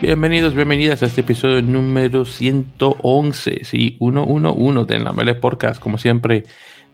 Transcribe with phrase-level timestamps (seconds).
[0.00, 5.80] Bienvenidos, bienvenidas a este episodio número 111, sí, 111 de la Mele Podcast.
[5.80, 6.44] Como siempre,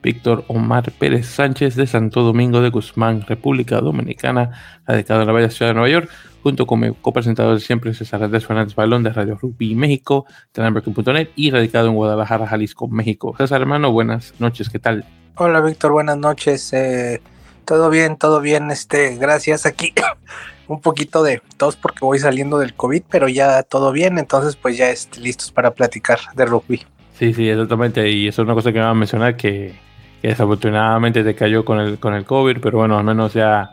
[0.03, 5.51] Víctor Omar Pérez Sánchez de Santo Domingo de Guzmán, República Dominicana, radicado en la bella
[5.51, 6.11] ciudad de Nueva York,
[6.43, 11.51] junto con mi copresentador siempre, César Andrés Fernández Balón de Radio Rugby México, de y
[11.51, 13.35] radicado en Guadalajara, Jalisco, México.
[13.37, 15.05] César, hermano, buenas noches, ¿qué tal?
[15.37, 16.73] Hola, Víctor, buenas noches.
[16.73, 17.21] Eh,
[17.65, 19.67] todo bien, todo bien, este, gracias.
[19.67, 19.93] Aquí
[20.69, 24.77] un poquito de tos porque voy saliendo del COVID, pero ya todo bien, entonces pues
[24.77, 26.87] ya este, listos para platicar de rugby.
[27.19, 29.75] Sí, sí, exactamente, y eso es una cosa que me va a mencionar que,
[30.23, 33.73] desafortunadamente te cayó con el, con el COVID, pero bueno, al menos ya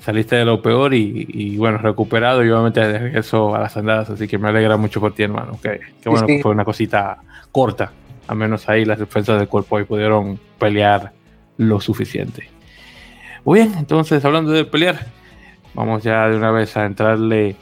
[0.00, 4.28] saliste de lo peor y, bueno, recuperado y obviamente de regreso a las andadas, así
[4.28, 7.18] que me alegra mucho por ti, hermano, que, bueno que fue una cosita
[7.50, 7.90] corta,
[8.26, 11.12] al menos ahí las defensas del cuerpo y pudieron pelear
[11.56, 12.48] lo suficiente.
[13.44, 15.06] Muy bien, entonces hablando de pelear,
[15.74, 17.56] vamos ya de una vez a entrarle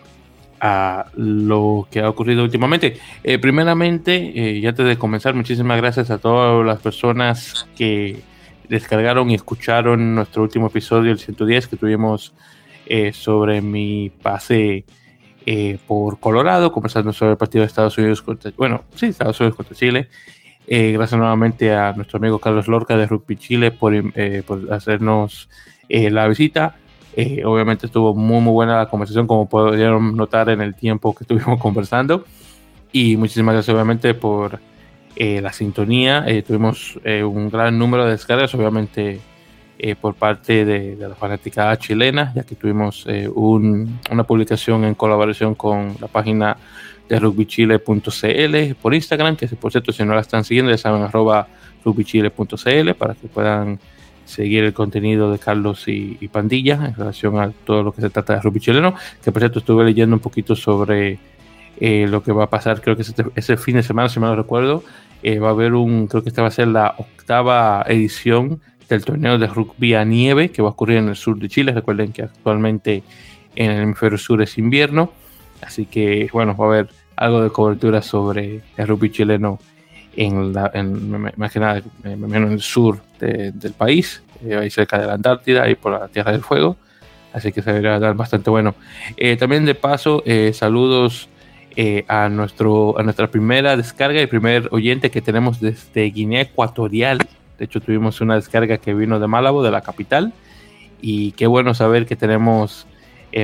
[0.60, 2.98] a lo que ha ocurrido últimamente.
[3.22, 8.22] Eh, primeramente, eh, ya antes de comenzar, muchísimas gracias a todas las personas que
[8.68, 12.34] descargaron y escucharon nuestro último episodio, el 110, que tuvimos
[12.86, 14.84] eh, sobre mi pase
[15.86, 19.76] por Colorado, conversando sobre el partido de Estados Unidos contra, bueno, sí, Estados Unidos contra
[19.76, 20.08] Chile.
[20.68, 23.94] Gracias nuevamente a nuestro amigo Carlos Lorca de Rugby Chile por,
[24.44, 25.48] por hacernos
[25.88, 26.76] la visita.
[27.18, 31.24] Eh, obviamente estuvo muy muy buena la conversación, como pudieron notar en el tiempo que
[31.24, 32.24] estuvimos conversando.
[32.92, 34.60] Y muchísimas gracias obviamente por
[35.16, 36.24] eh, la sintonía.
[36.26, 39.20] Eh, tuvimos un gran número de descargas, obviamente
[40.00, 46.08] por parte de, la fanaticada chilena, ya que tuvimos una publicación en colaboración con la
[46.08, 46.56] página
[47.08, 52.94] de rugbychile.cl por Instagram, que por cierto si no la están siguiendo ya saben rugbychile.cl
[52.94, 53.78] para que puedan
[54.24, 58.34] seguir el contenido de Carlos y, Pandilla en relación a todo lo que se trata
[58.34, 61.18] de rugby chileno, que por cierto estuve leyendo un poquito sobre
[61.78, 64.30] eh, lo que va a pasar, creo que ese, ese fin de semana, si mal
[64.30, 64.82] no recuerdo,
[65.22, 69.04] eh, va a haber un, creo que esta va a ser la octava edición del
[69.04, 71.72] torneo de rugby a nieve que va a ocurrir en el sur de Chile.
[71.72, 73.02] Recuerden que actualmente
[73.54, 75.12] en el hemisferio sur es invierno,
[75.66, 79.58] así que bueno, va a haber algo de cobertura sobre el rugby chileno
[80.16, 85.06] en, la, en más que nada en el sur del país, eh, ahí cerca de
[85.06, 86.76] la Antártida y por la Tierra del Fuego.
[87.32, 88.74] Así que se dar bastante bueno.
[89.16, 91.28] Eh, también de paso, eh, saludos
[92.08, 97.18] a, nuestro, a nuestra primera descarga y primer oyente que tenemos desde Guinea Ecuatorial.
[97.58, 100.32] De hecho, tuvimos una descarga que vino de Malabo, de la capital.
[101.02, 102.86] Y qué bueno saber que tenemos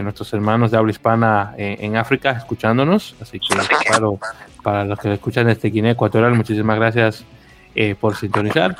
[0.00, 3.14] nuestros hermanos de habla hispana en África escuchándonos.
[3.20, 3.54] Así que,
[3.86, 4.18] claro,
[4.62, 7.24] para los que escuchan desde Guinea Ecuatorial, muchísimas gracias
[8.00, 8.76] por sintonizar.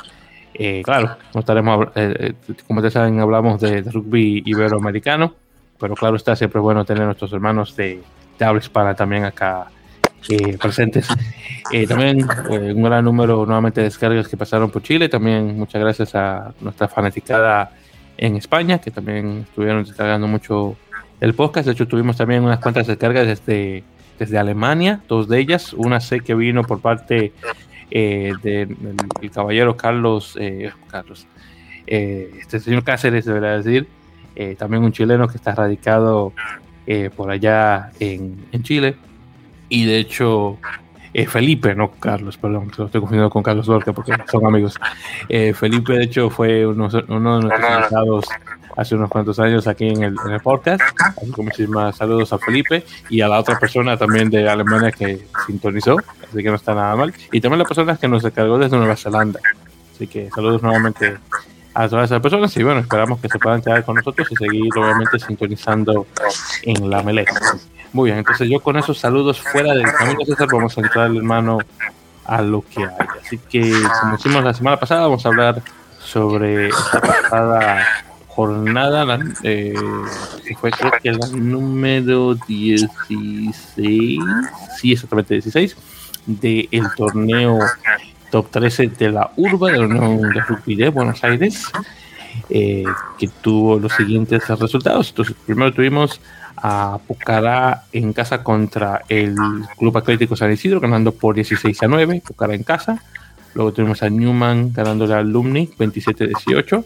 [0.53, 5.33] Eh, claro, no estaremos, eh, eh, como ustedes saben, hablamos de, rugby iberoamericano,
[5.79, 8.01] pero claro está siempre bueno tener a nuestros hermanos de,
[8.37, 9.67] de habla hispana también acá
[10.61, 11.07] presentes.
[11.89, 15.09] también un gran número nuevamente de descargas que pasaron por Chile.
[15.09, 17.71] También muchas gracias a nuestra fanaticada
[18.15, 20.77] en España, que también estuvieron descargando mucho
[21.19, 21.65] el podcast.
[21.65, 23.83] De hecho, tuvimos también unas cuantas descargas desde,
[24.19, 25.73] desde Alemania, dos de ellas.
[25.73, 27.33] Una sé que vino por parte
[27.95, 28.75] eh, del
[29.31, 31.27] caballero Carlos, eh, Carlos
[31.85, 33.87] eh, este señor Cáceres, debería decir,
[34.57, 36.33] también un chileno que está radicado
[37.15, 38.95] por allá en, Chile.
[39.69, 40.57] Y de hecho,
[41.27, 44.79] Felipe, no Carlos, perdón, lo estoy confundiendo con Carlos Lorca porque son amigos.
[45.53, 48.25] Felipe, de hecho, fue uno, de nuestros invitados
[48.75, 50.81] hace unos cuantos años aquí en el, podcast.
[50.99, 55.25] Así que muchísimas saludos a Felipe y a la otra persona también de Alemania que
[55.45, 57.13] sintonizó, así que no está nada mal.
[57.31, 59.39] Y también la persona que nos descargó desde Nueva Zelanda.
[59.93, 61.17] Así que saludos nuevamente
[61.73, 64.69] a todas esas personas y bueno, esperamos que se puedan quedar con nosotros y seguir
[64.75, 66.07] obviamente sintonizando
[66.63, 67.25] en la melé.
[67.93, 71.59] Muy bien, entonces yo con esos saludos fuera del camino César vamos a entrar hermano
[72.25, 73.07] a lo que hay.
[73.23, 75.61] Así que como hicimos la semana pasada, vamos a hablar
[75.99, 77.85] sobre esta pasada
[78.35, 79.73] jornada, la, eh,
[80.59, 83.55] fue creo que la número 16,
[84.77, 85.75] sí, exactamente 16,
[86.25, 87.59] del torneo
[88.31, 91.65] top 13 de la urba de la Unión de Rugby de Buenos Aires,
[92.49, 92.85] eh,
[93.19, 95.09] que tuvo los siguientes resultados.
[95.09, 96.19] Entonces, primero tuvimos
[96.57, 99.35] a Pucará en casa contra el
[99.77, 102.99] Club Atlético San Isidro, ganando por 16 a 9, Pucará en casa.
[103.53, 106.83] Luego tuvimos a Newman ganándole a Alumni 27-18.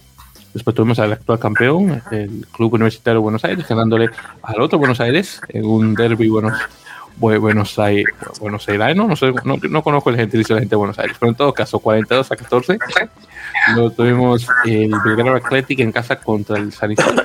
[0.57, 4.09] Después tuvimos al actual campeón, el Club Universitario de Buenos Aires, ganándole
[4.41, 6.57] al otro Buenos Aires en un derby buenos,
[7.17, 10.97] Buenos Aires, Buenos Aires, no, no, no, conozco el gentilicio de la gente de Buenos
[10.97, 12.79] Aires, pero en todo caso, 42 a 14.
[13.75, 17.23] Luego tuvimos el Belgrano Athletic en casa contra el San Isidro,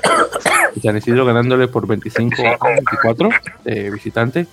[0.82, 3.30] San ganándole por 25 a 24
[3.64, 4.46] de visitante.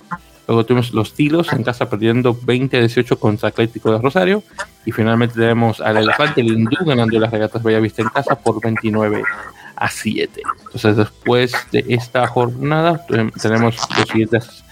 [0.50, 4.42] Luego tuvimos los Tilos en casa perdiendo 20 a 18 contra Atlético de Rosario.
[4.84, 9.22] Y finalmente tenemos al Elefante, el Hindú, ganando las regatas Bellavista en casa por 29
[9.76, 10.42] a 7.
[10.64, 13.06] Entonces, después de esta jornada,
[13.40, 14.64] tenemos los siguientes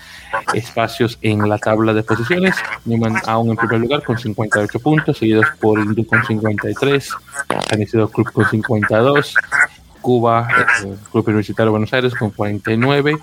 [0.52, 2.56] espacios en la tabla de posiciones.
[2.84, 7.08] Newman aún en primer lugar con 58 puntos, seguidos por Hindú con 53,
[7.68, 9.34] San Club con 52,
[10.00, 10.48] Cuba,
[10.82, 13.16] el Club Universitario de Buenos Aires con 49,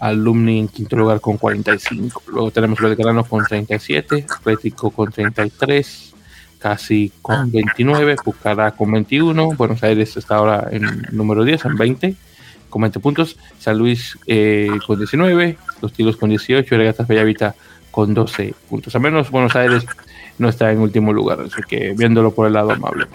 [0.00, 2.22] Alumni en quinto lugar con 45.
[2.28, 6.14] Luego tenemos Belgrano con 37, Atlético con 33,
[6.58, 12.16] casi con 29, Pucará con 21, Buenos Aires está ahora en número 10, en 20
[12.68, 17.54] con 20 puntos, San Luis eh, con 19, Los Tilos con 18 y Regatas Bellavita
[17.90, 18.94] con 12 puntos.
[18.94, 19.86] Al menos Buenos Aires
[20.38, 23.06] no está en último lugar, así que viéndolo por el lado amable.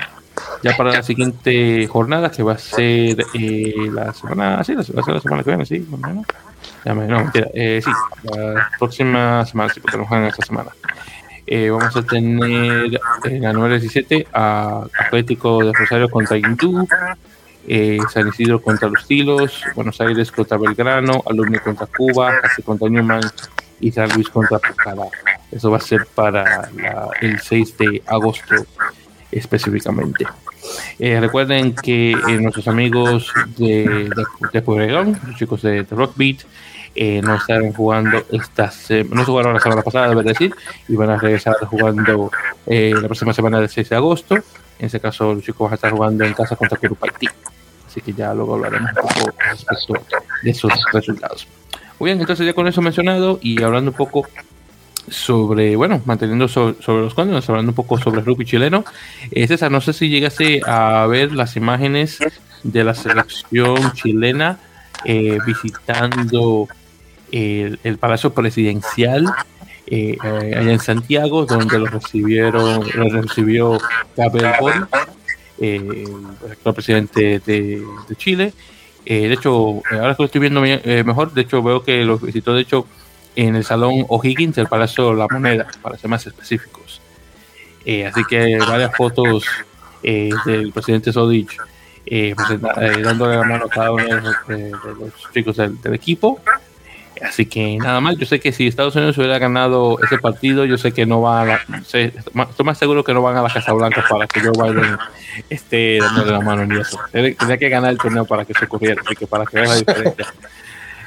[0.63, 4.83] Ya para la siguiente jornada, que va a ser eh, la semana, sí, la,
[5.13, 6.24] la semana que viene, sí, no, ya me,
[6.86, 7.92] no mentira, eh, sí,
[8.24, 10.72] la próxima semana, sí, porque nos juegan esta semana.
[11.45, 16.88] Eh, vamos a tener en la 9-17 a Atlético de Rosario contra Guindú,
[17.68, 22.89] eh, San Isidro contra Los Tilos, Buenos Aires contra Belgrano, Alumni contra Cuba, Casi contra
[22.89, 23.22] Newman
[23.80, 25.07] y San Luis contra Pucará.
[25.51, 26.69] Eso va a ser para
[27.19, 28.56] el 6 de agosto
[29.31, 30.25] específicamente.
[31.00, 36.42] Eh, recuerden que eh, nuestros amigos de, de, los chicos de, de Rockbeat,
[36.94, 40.54] eh, no estarán jugando esta semana, no jugaron la semana pasada, debo decir,
[40.88, 42.30] y van a regresar jugando
[42.66, 44.36] la próxima semana del 6 de agosto.
[44.78, 47.28] En ese caso, los chicos van a estar jugando en casa contra Curupaití.
[47.88, 51.48] Así que ya luego hablaremos un poco respecto de esos resultados.
[52.00, 54.28] Muy bien, entonces ya con eso mencionado y hablando un poco
[55.09, 58.83] sobre, bueno, manteniendo sobre, los condes, hablando un poco sobre el rugby chileno.
[59.31, 62.19] Eh, César, no sé si llegase a ver las imágenes
[62.63, 64.59] de la selección chilena
[65.06, 66.68] eh, visitando
[67.31, 69.25] el, Palacio Presidencial
[69.88, 73.80] eh, allá en Santiago, donde lo recibieron, lo recibió
[74.15, 74.88] Gabriel Boric
[75.59, 76.07] el
[76.50, 77.83] actual presidente de,
[78.18, 78.51] Chile.
[79.06, 82.62] de hecho, ahora que lo estoy viendo mejor, de hecho veo que lo visitó, de
[82.62, 82.88] hecho,
[83.36, 87.01] en el Salón O'Higgins del Palacio La Moneda, para ser más específicos.
[87.86, 89.45] Eh, así que varias fotos
[90.04, 91.57] eh, del presidente Sodich
[92.06, 92.36] eh,
[93.04, 94.04] dándole la mano a cada uno
[94.48, 96.39] de los, chicos del, equipo.
[97.22, 100.77] Así que nada más, yo sé que si Estados Unidos hubiera ganado ese partido, yo
[100.77, 104.04] sé que no van a estoy más seguro que no van a la Casa Blanca
[104.10, 104.98] para que Joe Biden
[105.48, 107.00] esté dándole la mano ni eso.
[107.12, 109.75] Tenía que ganar el torneo para que se ocurriera, así que para que vean la
[109.75, 110.34] diferencia.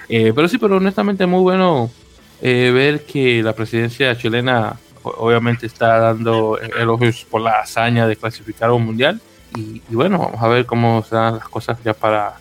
[0.09, 1.91] pero sí, pero honestamente muy bueno
[2.47, 8.69] eh, ver que la presidencia chilena obviamente está dando elogios por la hazaña de clasificar
[8.69, 9.19] a un mundial.
[9.57, 12.35] Y, bueno, vamos a ver cómo se dan las cosas ya para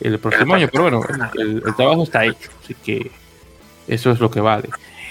[0.00, 0.68] el próximo año.
[0.72, 1.02] Pero bueno,
[1.34, 3.10] el, trabajo está hecho, así que
[3.86, 4.70] eso es lo que vale.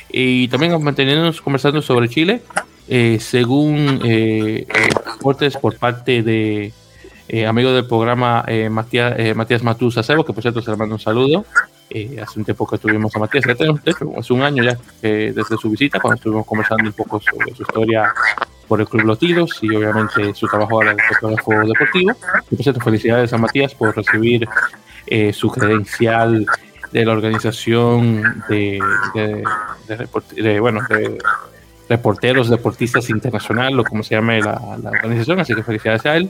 [0.09, 2.41] Y también manteniéndonos conversando sobre Chile,
[2.87, 4.65] eh, según eh,
[5.05, 6.73] reportes por parte de
[7.27, 10.99] eh, amigo del programa Matías, Matías Matus Acebo, que por cierto se le manda un
[10.99, 11.45] saludo,
[11.89, 15.99] eh, hace un tiempo que tuvimos a Matías, hace un año ya desde su visita,
[15.99, 18.13] cuando estuvimos conversando un poco sobre su historia
[18.67, 19.19] por el Club Los
[19.61, 22.11] y obviamente su trabajo ahora de fotógrafo deportivo.
[22.49, 24.47] Y por cierto, felicidades a Matías por recibir
[25.07, 26.45] eh, su credencial
[26.91, 28.79] de la organización de,
[30.35, 31.17] de bueno, de
[31.89, 36.29] reporteros, deportistas internacional o como se llame la, organización, así que felicidades a él.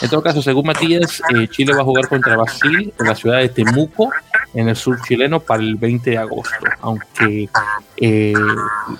[0.00, 3.38] En todo caso, según Matías, eh, Chile va a jugar contra Brasil en la ciudad
[3.38, 4.12] de Temuco,
[4.54, 7.48] en el sur chileno, para el 20 de agosto, aunque
[7.96, 8.34] eh,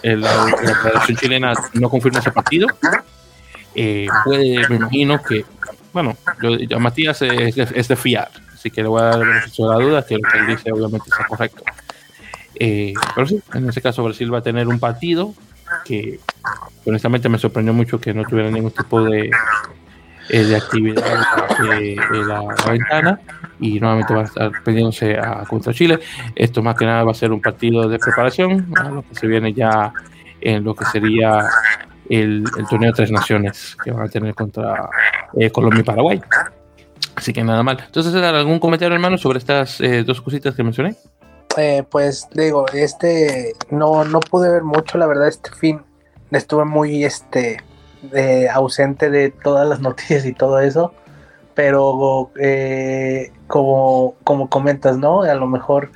[0.03, 0.47] la,
[0.83, 2.67] Federación Chilena no confirma ese partido.
[3.75, 5.45] Eh, puede, me imagino que,
[5.93, 6.17] bueno,
[6.69, 9.85] yo, Matías es, es, de fiar, así que le voy a dar beneficio de la
[9.85, 11.63] duda, que lo que él dice obviamente está correcto.
[12.59, 15.35] pero sí, en ese caso Brasil va a tener un partido
[15.85, 16.19] que
[16.87, 19.31] honestamente me sorprendió mucho que no tuviera ningún tipo de,
[20.29, 21.05] eh, de actividad
[21.73, 23.21] eh, en la, ventana
[23.61, 25.99] y nuevamente va a estar pendiéndose a contra Chile.
[26.35, 29.53] Esto más que nada va a ser un partido de preparación lo que se viene
[29.53, 29.93] ya
[30.41, 31.47] en lo que sería
[32.09, 34.89] el, torneo de tres naciones que van a tener contra
[35.37, 36.21] eh, Colombia y Paraguay.
[37.15, 37.79] Así que nada mal.
[37.85, 40.97] Entonces, ¿algún comentario, hermano, sobre estas dos cositas que mencioné?
[41.57, 45.83] Eh, pues digo, este no, no pude ver mucho, la verdad, este fin
[46.31, 47.59] estuve muy este
[48.51, 50.95] ausente de todas las noticias y todo eso,
[51.55, 55.23] pero eh, como, como comentas, ¿no?
[55.23, 55.91] A lo mejor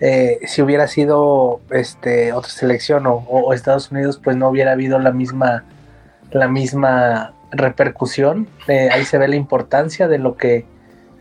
[0.00, 5.12] eh, si hubiera sido este otra selección o, Estados Unidos, pues no hubiera habido la
[5.12, 5.64] misma
[6.32, 8.48] la misma repercusión.
[8.66, 10.66] ahí se ve la importancia de lo que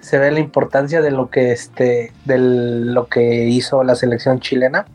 [0.05, 4.85] se ve la importancia de lo que este, de lo que hizo la selección chilena.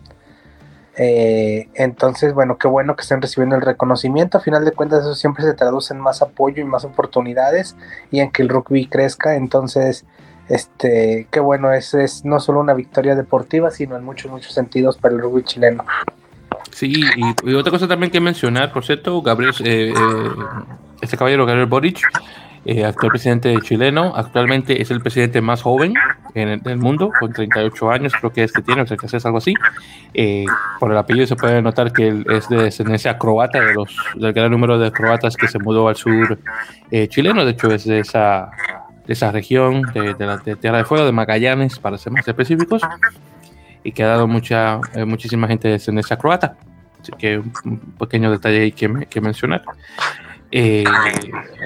[0.97, 4.39] Eh, entonces, bueno, qué bueno que estén recibiendo el reconocimiento.
[4.39, 7.75] A final de cuentas, eso siempre se traduce en más apoyo y más oportunidades
[8.13, 9.35] y en que el rugby crezca.
[9.35, 10.07] Entonces,
[10.49, 14.97] este, qué bueno, es, es no solo una victoria deportiva, sino en muchos, muchos sentidos
[14.97, 15.85] para el rugby chileno.
[16.71, 17.03] Sí,
[17.45, 20.31] y, otra cosa también que mencionar, por cierto, Gabriel, eh, eh,
[21.01, 21.99] este caballero Gabriel Boric,
[22.65, 25.95] eh, actual presidente chileno, actualmente es el presidente más joven
[26.35, 29.39] en el, mundo, con 38 años, creo que este tiene, o sea, que es algo
[29.39, 29.55] así.
[30.79, 34.33] por el apellido se puede notar que él es de descendencia croata, de los, del
[34.33, 36.39] gran número de croatas que se mudó al sur
[37.09, 38.51] chileno, de hecho es de esa,
[39.07, 42.83] de esa región de, la Tierra de Fuego, de Magallanes, para ser más específicos
[43.83, 46.57] y que ha dado mucha, eh, muchísima gente de descendencia croata.
[47.01, 49.63] Así que un pequeño detalle ahí que, que mencionar.
[50.53, 50.85] Eh,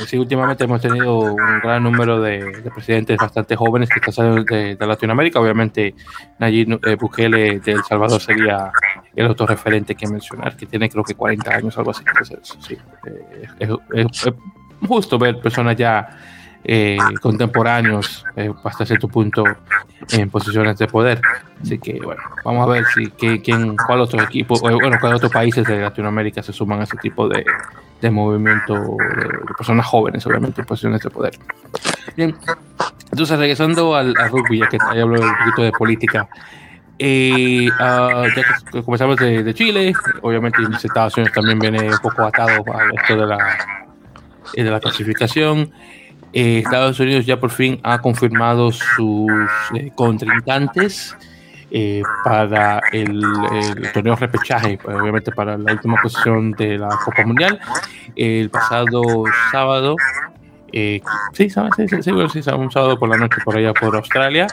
[0.07, 4.77] sí, últimamente hemos tenido un gran número de, presidentes bastante jóvenes que están saliendo de,
[4.87, 5.41] Latinoamérica.
[5.41, 5.95] Obviamente,
[6.39, 8.71] Nayib eh, Bukele de El Salvador sería
[9.17, 12.05] el otro referente que mencionar, que tiene creo que 40 años, algo así.
[12.61, 12.77] sí,
[13.07, 14.31] eh, es,
[14.87, 16.07] justo ver personas ya
[16.67, 19.45] eh, contemporáneos eh, hasta cierto punto
[20.13, 21.21] en posiciones de poder.
[21.63, 25.31] Así que bueno, vamos a ver si que, quién, cuál otro equipo, bueno, cuál otros
[25.31, 27.45] países de Latinoamérica se suman a ese tipo de,
[28.01, 31.39] de movimiento de, personas jóvenes, obviamente, en posiciones de poder.
[32.17, 32.35] Bien,
[33.11, 36.29] entonces regresando al, rugby, ya que ahí hablo un poquito de política.
[36.99, 39.93] Eh, uh, ya que comenzamos de, de, Chile,
[40.23, 43.59] obviamente en Estados Unidos también viene un poco atado a esto de la,
[44.55, 45.73] de la clasificación.
[46.37, 49.31] Eh, Estados Unidos ya por fin ha confirmado sus
[49.73, 51.17] eh, contrincantes
[51.71, 53.23] eh, para el,
[53.93, 57.61] torneo repechaje, obviamente para la última posición de la Copa Mundial.
[58.17, 59.01] El pasado
[59.53, 59.95] sábado,
[60.73, 61.01] sí,
[61.35, 64.49] sí, sí, sí, un sábado por la noche por allá por Australia,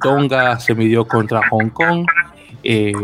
[0.00, 2.06] Tonga se midió contra Hong Kong.
[2.62, 2.94] el,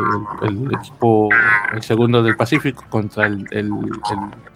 [0.78, 1.28] equipo,
[1.72, 3.70] el segundo del Pacífico contra el,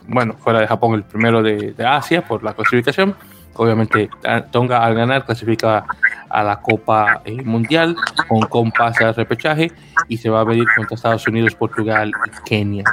[0.07, 3.17] bueno, fuera de Japón, el primero de Asia por la clasificación.
[3.61, 4.09] Obviamente,
[4.51, 5.85] Tonga al ganar clasifica
[6.31, 7.95] a la Copa eh, Mundial,
[8.29, 9.71] Hong Kong pasa al repechaje
[10.09, 12.85] y se va a medir contra Estados Unidos, Portugal y Kenia.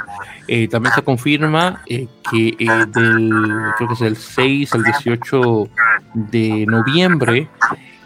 [0.46, 3.32] Eh, también se confirma eh, que del,
[3.78, 5.68] creo que es el 6 al 18
[6.12, 7.48] de noviembre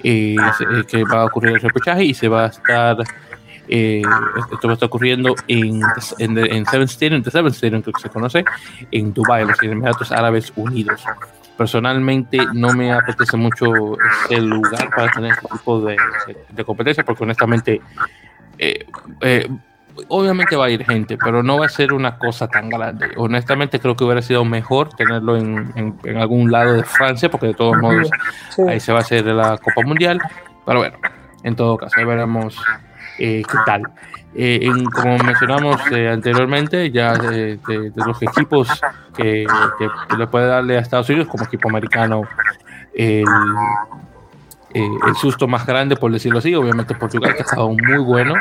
[0.00, 0.36] que
[1.12, 2.96] va a ocurrir el repechaje y se va a estar
[3.66, 4.08] esto
[4.68, 5.80] va a estar ocurriendo en,
[6.18, 8.44] en, en Seven Stadium, Seven Stadium creo que se conoce,
[8.92, 11.02] en Dubai, en los Emiratos Árabes Unidos
[11.62, 13.96] personalmente no me apetece mucho
[14.30, 17.80] el lugar para tener este tipo de, competencia, porque honestamente,
[18.58, 18.84] eh,
[19.20, 19.48] eh,
[20.08, 23.10] obviamente va a ir gente, pero no va a ser una cosa tan grande.
[23.16, 27.76] Honestamente, creo que hubiera sido mejor tenerlo en, algún lado de Francia, porque de todos
[27.76, 28.10] modos
[28.66, 30.20] ahí se va a hacer la Copa Mundial.
[30.66, 30.98] Pero bueno,
[31.44, 32.56] en todo caso, ahí veremos
[33.18, 33.82] eh, qué tal.
[34.34, 37.58] Eh, como mencionamos eh, anteriormente, ya de,
[37.94, 38.68] los equipos
[39.14, 39.46] que,
[40.16, 42.22] le puede darle a Estados Unidos como equipo americano
[42.94, 43.24] el,
[44.72, 48.34] eh, el, susto más grande, por decirlo así, obviamente Portugal, que ha estado muy bueno.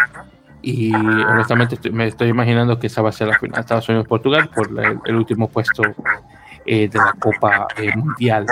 [0.62, 4.70] Y honestamente me estoy imaginando que esa va a ser la final Estados Unidos-Portugal por
[5.06, 5.82] el, último puesto
[6.66, 8.46] de la Copa Mundial.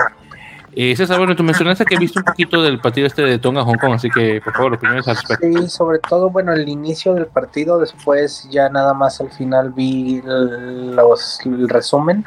[0.72, 3.64] Eh, César, bueno, tú mencionaste que he visto un poquito del partido este de Tonga
[3.64, 5.46] Hong Kong, así que por favor, opiniones al respecto.
[5.46, 10.22] Sí, sobre todo, bueno, el inicio del partido, después ya nada más al final vi
[10.22, 12.24] los, el resumen.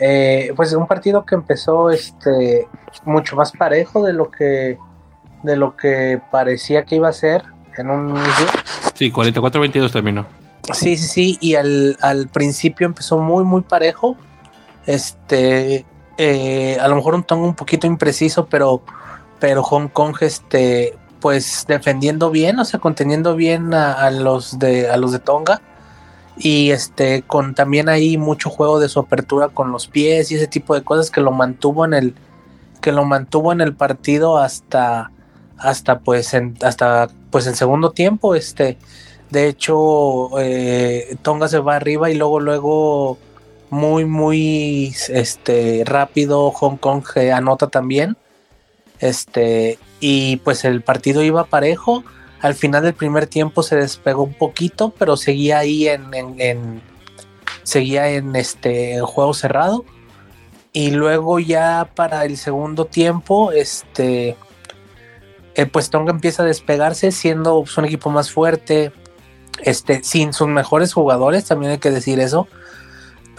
[0.00, 2.66] Eh, pues un partido que empezó este
[3.04, 4.78] mucho más parejo de lo que
[5.42, 7.44] de lo que parecía que iba a ser
[7.76, 8.46] en un inicio.
[8.94, 10.26] Sí, 44-22 terminó.
[10.72, 14.16] Sí, sí, sí, y al, al principio empezó muy, muy parejo.
[14.86, 15.84] Este,
[16.18, 18.82] eh, a lo mejor un tono un poquito impreciso, pero,
[19.38, 24.96] pero Hong Kong, este, pues defendiendo bien, o sea, conteniendo bien a, los de a
[24.96, 25.60] los de Tonga.
[26.36, 30.46] Y este con también ahí mucho juego de su apertura con los pies y ese
[30.46, 32.14] tipo de cosas que lo mantuvo en el
[32.80, 35.10] que lo mantuvo en el partido hasta
[35.58, 38.78] hasta pues en hasta pues en segundo tiempo este.
[39.30, 43.18] De hecho eh, Tonga se va arriba y luego luego
[43.70, 46.50] muy, muy este, rápido.
[46.50, 48.16] Hong Kong anota también.
[48.98, 52.04] Este, y pues el partido iba parejo.
[52.40, 56.82] Al final del primer tiempo se despegó un poquito, pero seguía ahí en, en,
[57.62, 59.84] seguía en este juego cerrado.
[60.72, 64.36] Y luego ya para el segundo tiempo, este,
[65.54, 68.92] eh, pues Tonga empieza a despegarse, siendo pues, un equipo más fuerte,
[69.62, 72.46] este, sin sus mejores jugadores, también hay que decir eso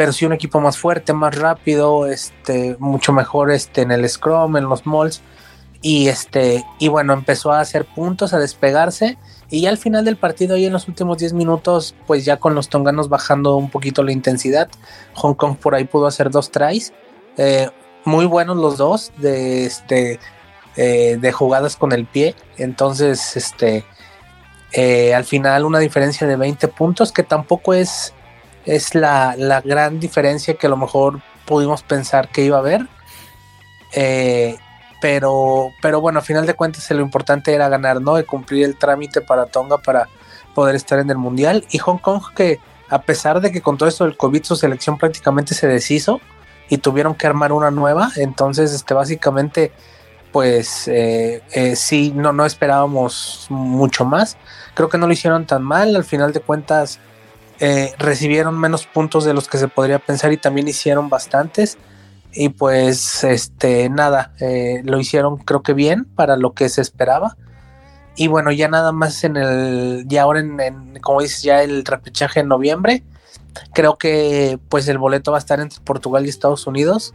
[0.01, 4.57] pero sí un equipo más fuerte, más rápido, este, mucho mejor este, en el Scrum,
[4.57, 5.21] en los malls.
[5.83, 9.19] Y este, y bueno, empezó a hacer puntos, a despegarse.
[9.51, 12.55] Y ya al final del partido, y en los últimos 10 minutos, pues ya con
[12.55, 14.69] los tonganos bajando un poquito la intensidad,
[15.13, 16.93] Hong Kong por ahí pudo hacer dos tries.
[17.37, 17.69] Eh,
[18.03, 20.19] muy buenos los dos, de este,
[20.77, 22.33] eh, de jugadas con el pie.
[22.57, 23.85] Entonces, este,
[24.71, 28.15] eh, al final una diferencia de 20 puntos, que tampoco es,
[28.65, 32.87] es la, la, gran diferencia que a lo mejor pudimos pensar que iba a haber.
[33.93, 34.57] Eh,
[35.01, 38.19] pero, pero bueno, a final de cuentas lo importante era ganar, ¿no?
[38.19, 40.07] Y cumplir el trámite para Tonga para
[40.53, 41.65] poder estar en el Mundial.
[41.71, 44.97] Y Hong Kong que a pesar de que con todo esto del COVID su selección
[44.97, 46.21] prácticamente se deshizo
[46.69, 49.71] y tuvieron que armar una nueva, entonces este, básicamente
[50.31, 54.37] pues eh, eh, sí, no, no esperábamos mucho más.
[54.73, 56.99] Creo que no lo hicieron tan mal, al final de cuentas
[57.61, 61.77] eh, recibieron menos puntos de los que se podría pensar y también hicieron bastantes.
[62.33, 64.33] Y pues este nada,
[64.83, 67.37] lo hicieron creo que bien para lo que se esperaba.
[68.15, 71.85] Y bueno, ya nada más en el, ya ahora en, en como dices, ya el
[71.85, 73.03] repechaje en noviembre.
[73.73, 77.13] Creo que pues el boleto va a estar entre Portugal y Estados Unidos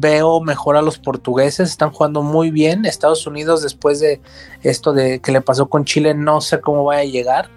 [0.00, 2.84] veo mejor a los portugueses, están jugando muy bien.
[2.84, 4.20] Estados Unidos, después de
[4.62, 7.50] esto de que le pasó con Chile, no sé cómo vaya a llegar,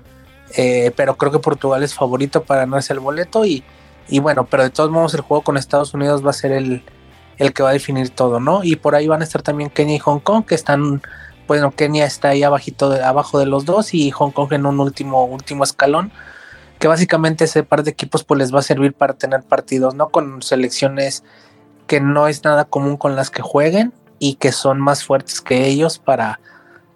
[0.55, 3.45] eh, pero creo que Portugal es favorito para ganarse el boleto.
[3.45, 3.63] Y,
[4.07, 6.83] y, bueno, pero de todos modos, el juego con Estados Unidos va a ser el,
[7.37, 8.63] el que va a definir todo, ¿no?
[8.63, 11.01] Y por ahí van a estar también Kenia y Hong Kong, que están,
[11.47, 14.79] bueno, Kenia está ahí abajito de, abajo de los dos y Hong Kong en un
[14.79, 16.11] último, último escalón
[16.79, 20.09] que básicamente ese par de equipos pues les va a servir para tener partidos, ¿no?
[20.09, 21.23] Con selecciones
[21.87, 25.67] que no es nada común con las que jueguen y que son más fuertes que
[25.67, 26.39] ellos para,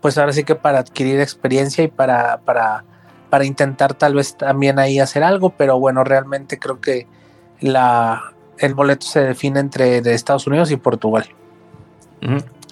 [0.01, 2.86] pues ahora sí que para adquirir experiencia y para, para,
[3.34, 7.08] para intentar tal vez también ahí hacer algo, pero bueno, realmente creo que
[7.62, 11.25] la, el boleto se define entre de Estados Unidos y Portugal.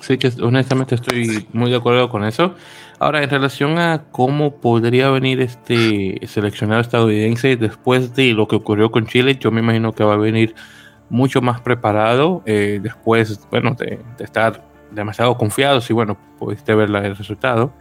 [0.02, 2.54] Sí, que honestamente estoy muy de acuerdo con eso.
[3.00, 8.92] Ahora, en relación a cómo podría venir este seleccionado estadounidense después de lo que ocurrió
[8.92, 10.54] con Chile, yo me imagino que va a venir
[11.10, 17.18] mucho más preparado eh, después, bueno, de, estar demasiado confiados y bueno, pudiste ver el
[17.18, 17.74] resultado.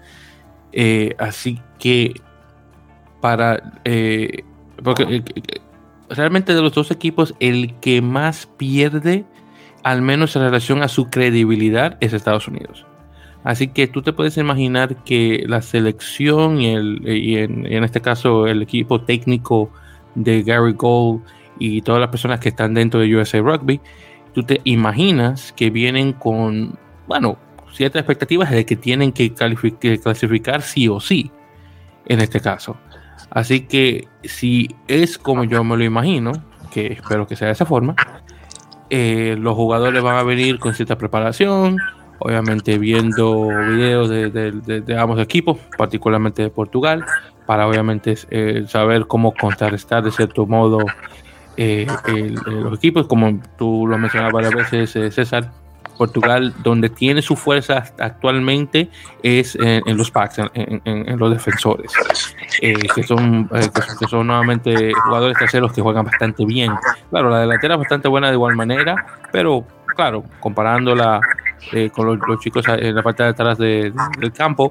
[0.72, 2.14] Eh, así que
[3.20, 3.80] para...
[3.84, 4.44] Eh,
[4.82, 5.22] porque
[6.08, 9.24] realmente de los dos equipos, el que más pierde,
[9.82, 12.86] al menos en relación a su credibilidad, es Estados Unidos.
[13.44, 18.00] Así que tú te puedes imaginar que la selección y, el, y en, en, este
[18.00, 19.70] caso el equipo técnico
[20.14, 21.22] de Gary Gold
[21.58, 23.80] y todas las personas que están dentro de USA Rugby,
[24.34, 27.38] tú te imaginas que vienen con, bueno,
[27.72, 31.30] ciertas expectativas de que tienen que, clasificar sí o sí,
[32.06, 32.76] en este caso.
[33.30, 36.32] Así que si es como yo me lo imagino,
[36.72, 37.94] que espero que sea de esa forma,
[38.90, 41.78] eh, los jugadores van a venir con cierta preparación,
[42.18, 47.04] obviamente viendo videos de, de, ambos equipos, particularmente de Portugal,
[47.46, 50.78] para obviamente eh, saber cómo contrarrestar de cierto modo
[51.56, 51.86] eh,
[52.46, 55.52] los equipos, como tú lo mencionabas varias veces, César,
[56.00, 58.88] Portugal, donde tiene su fuerza actualmente
[59.22, 61.92] es en, los packs, en, los defensores,
[62.62, 66.72] eh, que, son, que, son nuevamente jugadores terceros que juegan bastante bien.
[67.10, 68.94] Claro, la delantera es bastante buena de igual manera,
[69.30, 71.20] pero claro, comparándola
[71.92, 73.92] con los, chicos en la parte de atrás del
[74.34, 74.70] campo,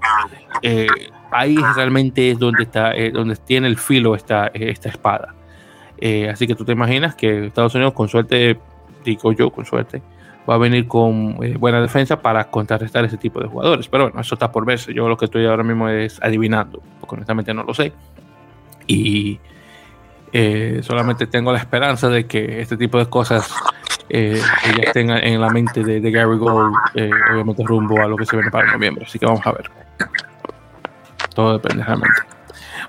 [1.29, 5.35] ahí realmente es donde está, donde tiene el filo esta, esta espada.
[6.01, 8.57] Eh, así que tú te imaginas que Estados Unidos, con suerte,
[9.03, 10.01] digo yo, con suerte,
[10.49, 13.87] va a venir con eh, buena defensa para contrarrestar ese tipo de jugadores.
[13.87, 14.93] Pero bueno, eso está por verse.
[14.93, 17.93] Yo lo que estoy ahora mismo es adivinando, porque honestamente no lo sé.
[18.87, 19.39] Y
[20.33, 23.53] eh, solamente tengo la esperanza de que este tipo de cosas
[24.09, 26.73] ya estén en la mente de, de Gary Gold,
[27.31, 29.05] obviamente rumbo a lo que se viene para noviembre.
[29.05, 29.69] Así que vamos a ver.
[31.35, 32.21] Todo depende realmente.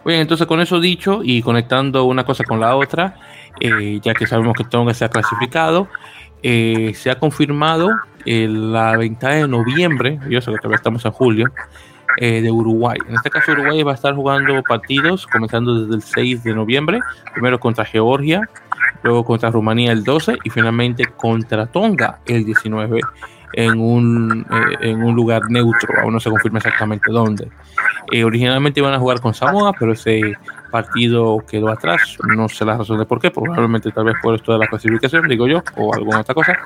[0.05, 3.17] Bien, entonces con eso dicho y conectando una cosa con la otra,
[3.61, 5.89] eh, ya que sabemos que Tonga se ha clasificado,
[6.43, 7.91] eh, se ha confirmado
[8.27, 11.53] eh, la ventana de noviembre, yo sé que todavía estamos en julio,
[12.19, 12.99] de Uruguay.
[13.09, 16.99] En este caso Uruguay va a estar jugando partidos comenzando desde el 6 de noviembre,
[17.33, 18.43] primero contra Georgia,
[19.03, 23.01] luego contra Rumanía el 12 y finalmente contra Tonga el 19
[23.55, 24.47] en un,
[24.81, 27.49] en un lugar neutro, aún no se confirma exactamente dónde.
[28.11, 30.35] Eh, originalmente iban a jugar con Samoa, pero ese
[30.71, 32.19] partido quedó atrás.
[32.37, 35.29] No sé la razón de por qué, probablemente tal vez por esto de la clasificación,
[35.29, 36.59] digo yo, o alguna otra cosa.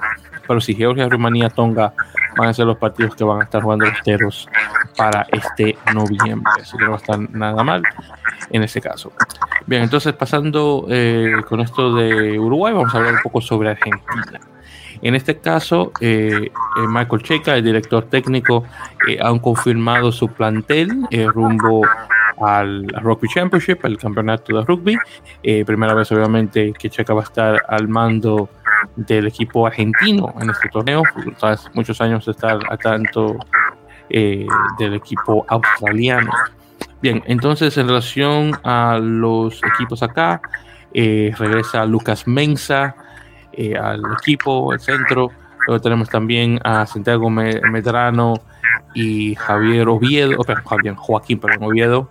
[0.46, 1.92] Pero si Georgia, Rumanía, Tonga
[2.36, 4.48] van a ser los partidos que van a estar jugando los teros
[4.96, 6.52] para este noviembre.
[6.60, 7.82] Así que no va a estar nada mal
[8.50, 9.12] en ese caso.
[9.66, 14.40] Bien, entonces pasando eh, con esto de Uruguay, vamos a hablar un poco sobre Argentina.
[15.02, 16.50] En este caso, eh, eh,
[16.88, 18.64] Michael Checa, el director técnico,
[19.20, 21.82] han confirmado su plantel rumbo
[22.40, 24.96] al Rugby Championship, el campeonato de rugby.
[25.66, 28.48] primera vez, obviamente, que Checa va a estar al mando
[28.96, 31.02] del equipo argentino en este torneo.
[31.38, 33.36] Tras muchos años de estar a tanto
[34.08, 36.30] del equipo australiano.
[37.04, 40.40] Bien, entonces en relación a los equipos acá,
[40.94, 42.94] eh, regresa Lucas Mensa
[43.56, 45.30] eh, al equipo, el centro.
[45.66, 48.34] Luego tenemos también a Santiago Medrano
[48.94, 52.10] y Javier Oviedo, Javier, Joaquín perdón, Oviedo,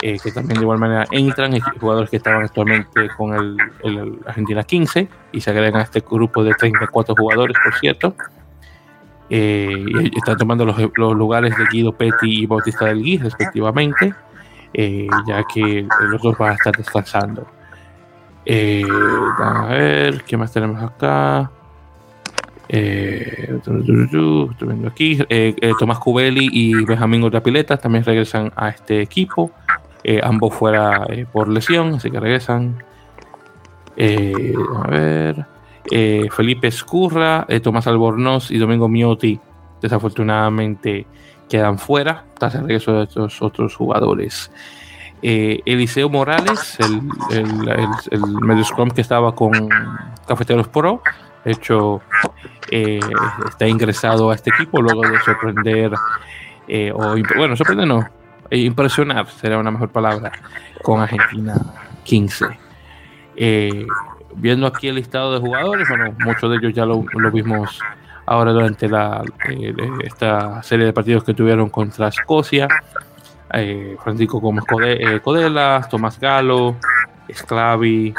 [0.00, 5.08] eh, que también de igual manera entran, jugadores que estaban actualmente con el, Argentina 15
[5.32, 8.14] y se agregan a este grupo de 34 jugadores, por cierto.
[9.28, 14.14] y están tomando los, los, lugares de Guido Petti y Bautista del Gui, respectivamente,
[14.74, 17.46] ya que los dos van a estar descansando.
[18.44, 18.84] Eh,
[19.38, 21.50] a ver, ¿qué más tenemos acá?
[22.68, 25.18] Eh, estoy viendo aquí.
[25.28, 29.50] Eh, Tomás Cubeli y Benjamín Pileta también regresan a este equipo.
[30.22, 32.82] ambos fuera por lesión, así que regresan.
[33.96, 35.46] a ver.
[36.30, 39.38] Felipe Escurra, Tomás Albornoz y Domingo Miotti
[39.82, 41.06] desafortunadamente
[41.48, 44.50] quedan fuera tras el regreso de estos otros jugadores.
[45.24, 47.00] Eh, Eliseo Morales, el,
[48.10, 49.52] el, medio scrum que estaba con
[50.26, 51.00] Cafeteros Pro,
[51.44, 52.02] de hecho
[52.72, 52.98] eh,
[53.48, 55.92] está ingresado a este equipo luego de sorprender,
[56.66, 58.04] eh, o bueno, sorprender no,
[58.50, 60.32] impresionar será una mejor palabra,
[60.82, 61.54] con Argentina
[62.02, 62.46] 15.
[64.34, 67.78] viendo aquí el listado de jugadores, bueno, muchos de ellos ya lo, lo vimos
[68.26, 69.22] ahora durante la,
[70.02, 72.66] esta serie de partidos que tuvieron contra Escocia
[73.52, 76.76] eh, Francisco Gómez eh, Codelas, Tomás Galo,
[77.28, 78.14] Esclavi,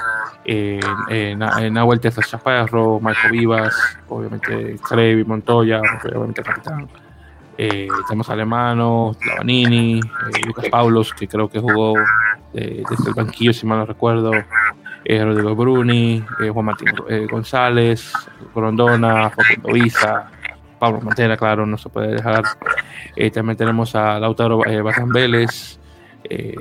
[0.46, 3.76] eh, eh, Nahuel Teza Chaparro, Marco Vivas,
[4.10, 6.88] obviamente Crevi, Montoya, obviamente Capitán.
[7.56, 10.02] Tenemos Alemano, Lavanini,
[10.48, 11.93] Lucas Paulos, que creo que jugó
[12.52, 14.32] desde el banquillo, si mal no recuerdo,
[15.06, 16.89] Rodrigo Bruni, Juan Martín
[17.30, 18.12] González,
[18.56, 20.32] Grondona, Facundo Isa,
[20.84, 22.43] Pablo Mantera, claro, no se puede dejar.
[23.15, 25.80] Eh, también tenemos a Lautaro eh, Bazán Vélez,
[26.26, 26.58] eh,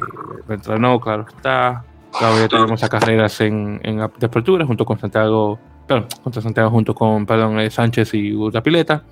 [1.01, 1.85] claro está.
[2.17, 5.59] Todavía tenemos a carreras en, en apertura junto con Santiago,
[5.89, 8.33] perdón, contra Santiago junto con perdón, eh, Sánchez y
[8.63, 9.03] Pileta.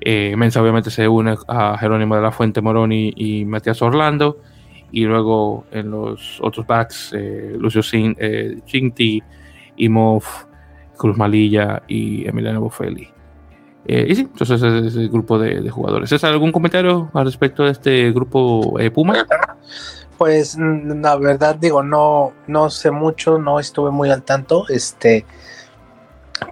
[0.00, 4.38] Eh, Mensa obviamente se une a Jerónimo de la Fuente Moroni y Matías Orlando.
[4.90, 7.14] Y luego en los otros backs,
[7.56, 9.22] Lucio Cinti,
[9.76, 10.24] Imov,
[10.98, 13.19] Cruz Malilla y Emiliano Buffelli.
[13.92, 16.12] Eh, y sí, entonces es el grupo de, jugadores.
[16.12, 19.26] ¿Es algún comentario al respecto de este grupo eh, Puma?
[20.16, 25.26] Pues mm, la verdad digo, no, no sé mucho, no estuve muy al tanto, este,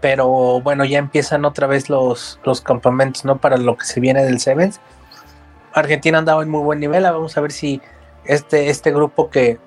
[0.00, 3.38] pero bueno, ya empiezan otra vez los, los campamentos, ¿no?
[3.38, 4.80] Para lo que se viene del Sevens.
[5.72, 7.80] Argentina andaba en muy buen nivel, vamos a ver si
[8.24, 9.60] este, este grupo que,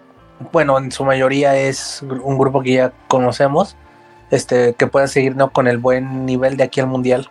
[0.52, 3.78] bueno, en su mayoría es un grupo que ya conocemos,
[4.30, 5.54] este, que pueda seguir ¿no?
[5.54, 7.30] con el buen nivel de aquí al Mundial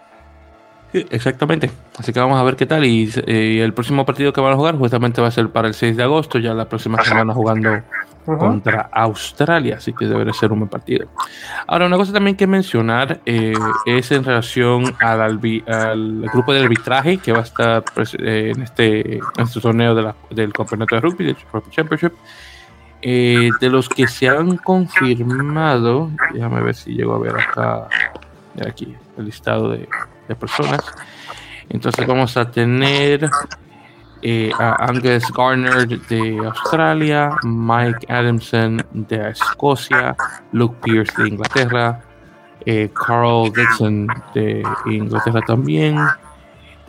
[0.92, 1.70] exactamente.
[1.98, 2.84] Así que vamos a ver qué tal.
[2.84, 5.74] Y, eh, el próximo partido que van a jugar justamente va a ser para el
[5.74, 7.82] 6 de agosto, ya la próxima semana jugando
[8.24, 11.08] contra Australia, así que debería ser un buen partido.
[11.66, 13.54] Ahora, una cosa también que mencionar eh,
[13.86, 18.62] es en relación al, al, grupo de arbitraje que va a estar pues, eh, en,
[18.62, 21.36] este, en este torneo de la, del campeonato de rugby, del
[21.70, 22.12] Championship.
[23.02, 27.88] de los que se han confirmado, déjame ver si llego a ver acá,
[28.64, 29.88] aquí, el listado de,
[30.34, 30.80] personas.
[31.68, 33.30] Entonces vamos a tener
[34.22, 40.14] eh, a Angus Garner de Australia, Mike Adamson de Escocia,
[40.52, 42.02] Luke Pierce de Inglaterra,
[42.66, 45.96] eh, Carl Dixon de Inglaterra también.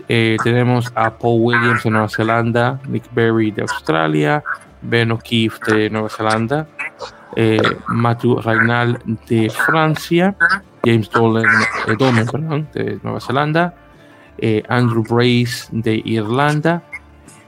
[0.10, 4.43] Eh, tenemos a Paul Williams de Nueva Zelanda, Nick Berry de Australia,
[4.82, 6.67] Ben O'Keefe de Nueva Zelanda,
[7.88, 8.99] Matthew Raynal
[9.30, 10.36] de Francia,
[10.84, 11.46] James Dolan,
[11.88, 11.96] eh,
[12.30, 13.76] perdón, de Nueva Zelanda,
[14.38, 16.84] eh, Andrew Brace de Irlanda,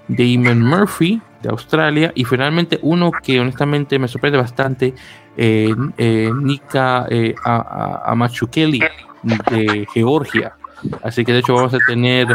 [0.07, 4.93] Damon Murphy de Australia y finalmente uno que honestamente me sorprende bastante,
[5.35, 5.73] eh,
[6.41, 7.07] Nika
[8.05, 8.83] Amachukeli
[9.23, 10.55] de Georgia.
[11.01, 12.27] Así que de hecho vamos a tener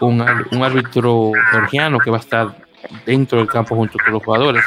[0.00, 2.56] un, un árbitro georgiano que va a estar
[3.06, 4.64] dentro del campo junto con los jugadores.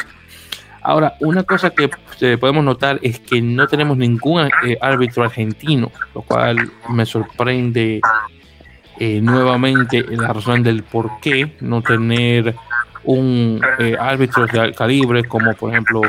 [0.83, 1.89] Ahora, una cosa que
[2.21, 8.01] eh, podemos notar es que no tenemos ningún eh, árbitro argentino, lo cual me sorprende
[8.99, 12.55] eh, nuevamente la razón del por qué no tener
[13.05, 13.59] un
[13.99, 16.01] árbitro de calibre como por ejemplo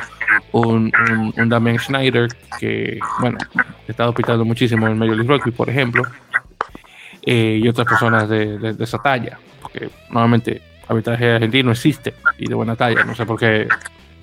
[0.52, 0.92] un,
[1.36, 3.38] un, Damian Schneider que, bueno,
[3.88, 6.04] está hospitando muchísimo en Major League Rugby, por ejemplo,
[7.22, 12.54] eh, y otras personas de, de, esa talla, porque normalmente arbitraje argentino existe y de
[12.54, 13.66] buena talla, no sé por qué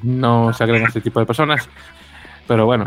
[0.03, 1.69] no se agregan este tipo de personas,
[2.47, 2.85] pero bueno,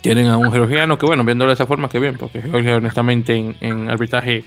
[0.00, 3.56] tienen a un georgiano que, bueno, viéndolo de esa forma, que bien, porque Georgia, honestamente,
[3.60, 4.44] en, arbitraje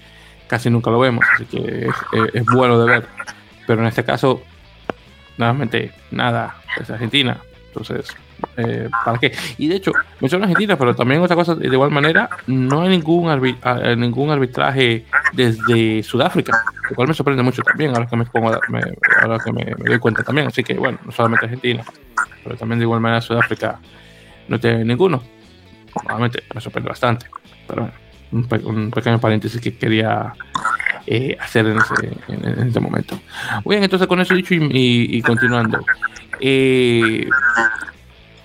[0.48, 1.96] casi nunca lo vemos, así que es,
[2.34, 3.08] es, bueno de ver.
[3.68, 4.42] Pero en este caso,
[5.38, 7.38] nuevamente, nada, es Argentina.
[7.68, 8.16] Entonces,
[8.58, 9.32] eh, ¿para qué?
[9.58, 13.30] Y de hecho, menciono Argentina, pero también otra cosa, de igual manera, no hay ningún,
[13.30, 18.50] eh, ningún arbitraje desde Sudáfrica, lo cual me sorprende mucho también, ahora que me, pongo,
[19.22, 20.48] ahora que me, doy cuenta también.
[20.48, 21.84] Así que, bueno, no solamente Argentina,
[22.44, 23.80] pero también de igual manera Sudáfrica
[24.48, 25.24] no tiene ninguno.
[26.04, 27.28] Nuevamente, me sorprende bastante.
[27.68, 27.90] Pero
[28.32, 30.34] bueno, un, pequeño paréntesis que quería
[31.06, 33.20] eh, hacer en, este momento.
[33.66, 35.84] Bien, entonces con eso dicho y continuando.
[36.40, 37.30] Eh,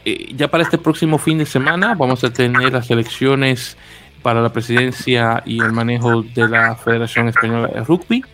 [0.04, 3.76] eh, ya para este próximo fin de semana vamos a tener las elecciones
[4.22, 8.24] para la presidencia y el manejo de la Federación Española de Rugby.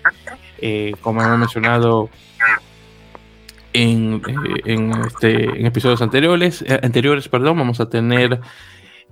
[0.59, 2.11] Eh, como hemos mencionado
[3.73, 4.23] en,
[5.07, 8.41] este, en episodios anteriores, anteriores perdón, vamos a tener,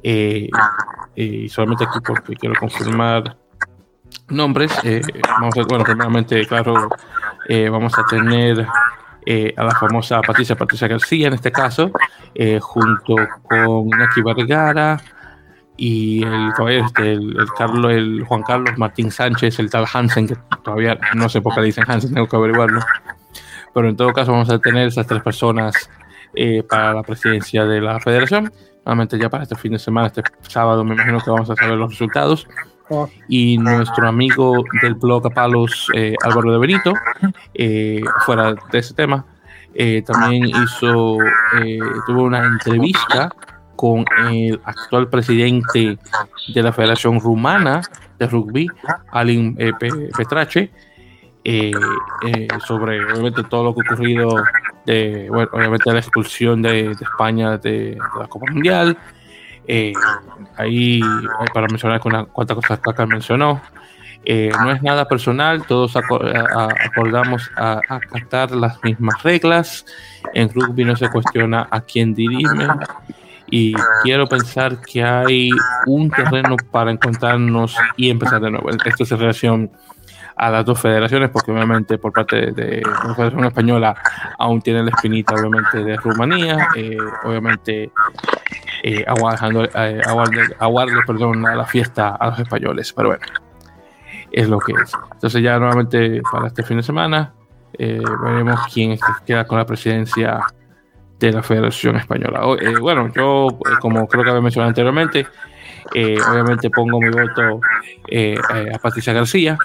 [0.03, 3.37] y solamente aquí porque quiero confirmar
[4.29, 4.73] nombres,
[5.40, 6.88] vamos a, bueno, primeramente, claro,
[7.71, 8.66] vamos a tener
[9.31, 11.91] eh, a la famosa Patricia Patricia García en este caso,
[12.35, 14.99] eh, junto con Naki Vergara
[15.77, 20.99] y el este, el, Carlos, el Juan Carlos Martín Sánchez, el tal Hansen, que todavía
[21.14, 22.81] no sé por qué dicen Hansen, tengo que averiguarlo.
[23.75, 25.91] Pero en todo caso vamos a tener esas tres personas
[26.35, 28.51] eh, para la presidencia de la federación.
[28.87, 31.77] Nuevamente ya para este fin de semana, este sábado, me imagino que vamos a saber
[31.77, 32.49] los resultados
[33.29, 36.92] y nuestro amigo del blog palos, eh, Álvaro de Benito,
[37.55, 39.24] eh, fuera de ese tema,
[39.74, 41.18] eh, también hizo,
[42.07, 43.31] tuvo una entrevista
[43.77, 45.98] con el actual presidente
[46.55, 47.83] de la Federación Rumana
[48.18, 48.66] de Rugby,
[49.12, 49.57] Alin
[50.16, 50.70] Petrache,
[52.66, 54.42] sobre obviamente todo lo que ha ocurrido,
[54.85, 58.96] de, obviamente la expulsión de, España de, la Copa Mundial,
[59.68, 59.92] eh,
[60.57, 61.00] ahí,
[61.52, 63.61] para mencionar con cuántas cosas que acá mencionó,
[64.24, 69.87] eh, no es nada personal, todos acordamos a, acatar las mismas reglas.
[70.35, 72.66] En rugby no se cuestiona a quién dirige.
[73.50, 75.50] Y quiero pensar que hay
[75.87, 78.68] un terreno para encontrarnos y empezar de nuevo.
[78.70, 79.70] Esto es en relación
[80.38, 83.94] a las dos federaciones, porque obviamente por parte de la Federación Española
[84.38, 87.90] aún tiene la espinita, obviamente, de Rumanía, eh, obviamente
[88.83, 90.01] eh, aguardando, eh,
[91.07, 93.24] perdón, a la fiesta a los españoles, pero bueno,
[94.31, 94.92] es lo que es.
[95.12, 97.33] Entonces ya nuevamente para este fin de semana
[97.77, 98.96] eh, veremos quién
[99.27, 100.40] queda con la presidencia
[101.18, 102.40] de la Federación Española.
[102.81, 103.48] bueno, yo,
[103.81, 105.27] como creo que había mencionado anteriormente,
[106.31, 107.61] obviamente pongo mi voto
[108.48, 109.59] a Patricia García,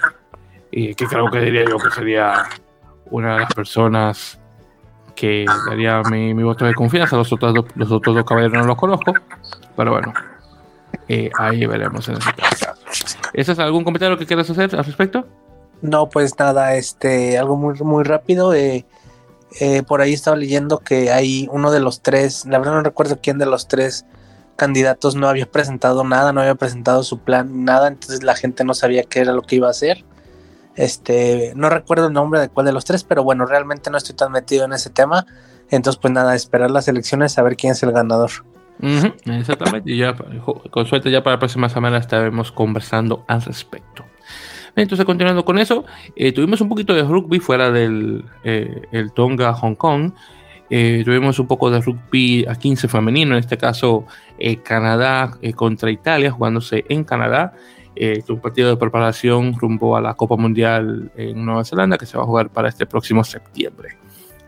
[0.94, 2.44] que creo que diría yo que sería
[3.10, 4.38] una de las personas
[5.14, 7.16] que daría mi, mi, voto de confianza.
[7.16, 9.14] Los otros, dos, los otros dos caballeros no los conozco,
[9.76, 10.12] pero bueno,
[11.08, 12.66] eh, ahí veremos en ese caso.
[13.32, 15.26] ¿Ese es algún comentario que quieras hacer al respecto?
[15.82, 18.54] No, pues nada, este, algo muy, muy rápido.
[18.54, 18.86] Eh,
[19.60, 23.18] eh, por ahí estaba leyendo que hay uno de los tres, la verdad no recuerdo
[23.22, 24.04] quién de los tres
[24.56, 28.74] candidatos no había presentado nada, no había presentado su plan, nada, entonces la gente no
[28.74, 30.04] sabía qué era lo que iba a hacer.
[30.76, 34.16] Este, no recuerdo el nombre de cuál de los tres, pero bueno, realmente no estoy
[34.16, 35.26] tan metido en ese tema.
[35.70, 38.30] Entonces, pues nada, esperar las elecciones, a ver quién es el ganador.
[38.80, 40.14] exactamente, y ya
[40.70, 44.04] con suerte ya para la próxima semana estaremos conversando al respecto.
[44.76, 45.84] Entonces, continuando con eso,
[46.16, 50.12] eh, tuvimos un poquito de rugby fuera del eh, el Tonga Hong Kong.
[50.70, 54.06] Eh, tuvimos un poco de rugby a 15 femenino, en este caso
[54.64, 57.52] Canadá contra Italia, jugándose en Canadá.
[57.96, 62.16] Eh, un partido de preparación rumbo a la Copa Mundial en Nueva Zelanda que se
[62.16, 63.96] va a jugar para este próximo septiembre.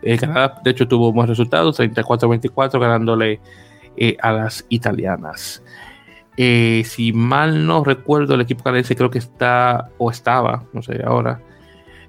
[0.01, 3.39] Eh, Canadá, de hecho, tuvo buenos resultados, 34-24, ganándole
[3.95, 5.63] eh, a las italianas.
[6.35, 11.41] si mal no recuerdo, el equipo canadiense creo que está, o estaba, no sé ahora,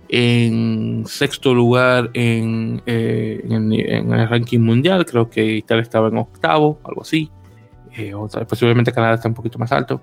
[0.08, 3.72] en sexto lugar en, en,
[4.12, 5.06] el ranking mundial.
[5.06, 7.30] Creo que Italia estaba en octavo, algo así.
[8.48, 10.02] posiblemente Canadá está un poquito más alto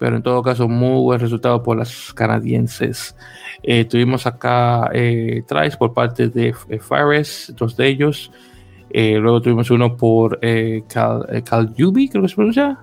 [0.00, 3.14] pero en todo caso muy buen resultado por las canadienses.
[3.62, 8.32] Eh, tuvimos acá eh, tries por parte de eh, Fares, dos de ellos.
[8.88, 10.40] Eh, luego tuvimos uno por
[10.88, 12.78] Cal, Cal Yubi, creo que se pronuncia,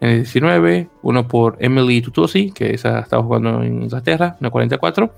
[0.00, 0.88] en el 19.
[1.02, 5.12] Uno por Emily Tutosi, que esa estaba jugando en Inglaterra, en el 44.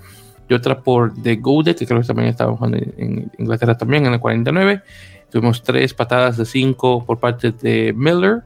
[0.49, 4.15] Y otra por The Goude, que creo que también estaba jugando en Inglaterra también, en
[4.15, 4.81] el 49.
[5.31, 8.45] tuvimos tres patadas de cinco por parte de Miller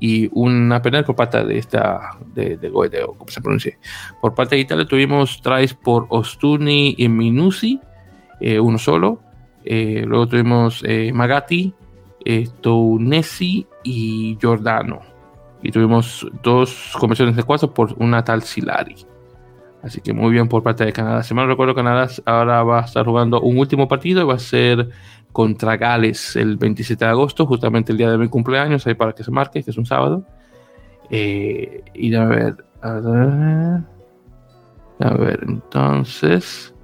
[0.00, 3.78] y una penal por parte de esta, de, de, ¿cómo se pronuncia?
[4.20, 7.80] Por parte de Italia tuvimos tries por Ostuni y Minusi,
[8.40, 9.20] eh, uno solo.
[9.64, 11.74] Eh, luego tuvimos eh, Magatti,
[12.60, 15.00] Tounesi y Giordano.
[15.62, 18.94] Y tuvimos dos conversiones de cuatro por una tal Silari.
[19.82, 21.22] Así que muy bien por parte de Canadá.
[21.22, 24.38] Si mal recuerdo, Canadá ahora va a estar jugando un último partido y va a
[24.38, 24.90] ser
[25.32, 29.24] contra Gales el 27 de agosto, justamente el día de mi cumpleaños, ahí para que
[29.24, 30.24] se marque, que es un sábado.
[31.10, 33.82] Eh, y a ver, a ver,
[35.00, 36.74] a ver, entonces,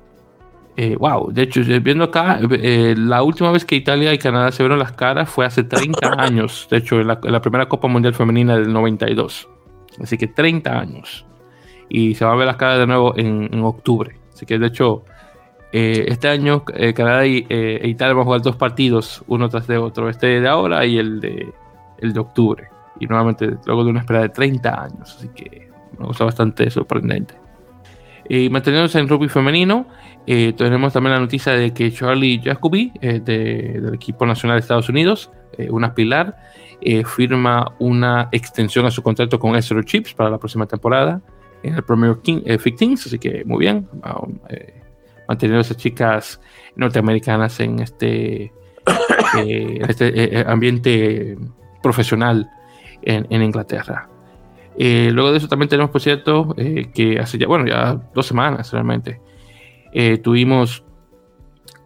[0.76, 4.62] eh, wow, de hecho, viendo acá, eh, la última vez que Italia y Canadá se
[4.62, 8.56] vieron las caras fue hace 30 años, de hecho, en la, primera Copa Mundial Femenina
[8.56, 9.48] del 92.
[10.00, 11.26] Así que 30 años.
[11.88, 14.16] Y se van a ver las caras de nuevo en, en octubre.
[14.32, 15.04] Así que, de hecho,
[15.76, 19.48] eh, este año eh, Canadá y, eh, e Italia van a jugar dos partidos, uno
[19.48, 21.52] tras de otro, este de ahora y el de,
[21.98, 22.68] el de octubre.
[23.00, 27.34] Y nuevamente luego de una espera de 30 años, así que me gusta bastante sorprendente.
[28.28, 29.88] Y manteniéndose en rugby femenino,
[30.24, 35.30] tenemos también la noticia de que Charlie Jacoby, del equipo nacional de Estados Unidos,
[35.68, 36.36] una pilar,
[37.04, 41.20] firma una extensión a su contrato con Estero Chips para la próxima temporada
[41.64, 43.88] en el Premier King, 15, así que muy bien
[45.28, 46.40] manteniendo a esas chicas
[46.76, 48.52] norteamericanas en este,
[49.38, 51.36] eh, este eh, eh, ambiente
[51.82, 52.50] profesional
[53.02, 54.08] en, Inglaterra.
[54.78, 56.54] luego de eso también tenemos, por cierto,
[56.94, 59.20] que hace ya, bueno, ya dos semanas realmente,
[60.22, 60.84] tuvimos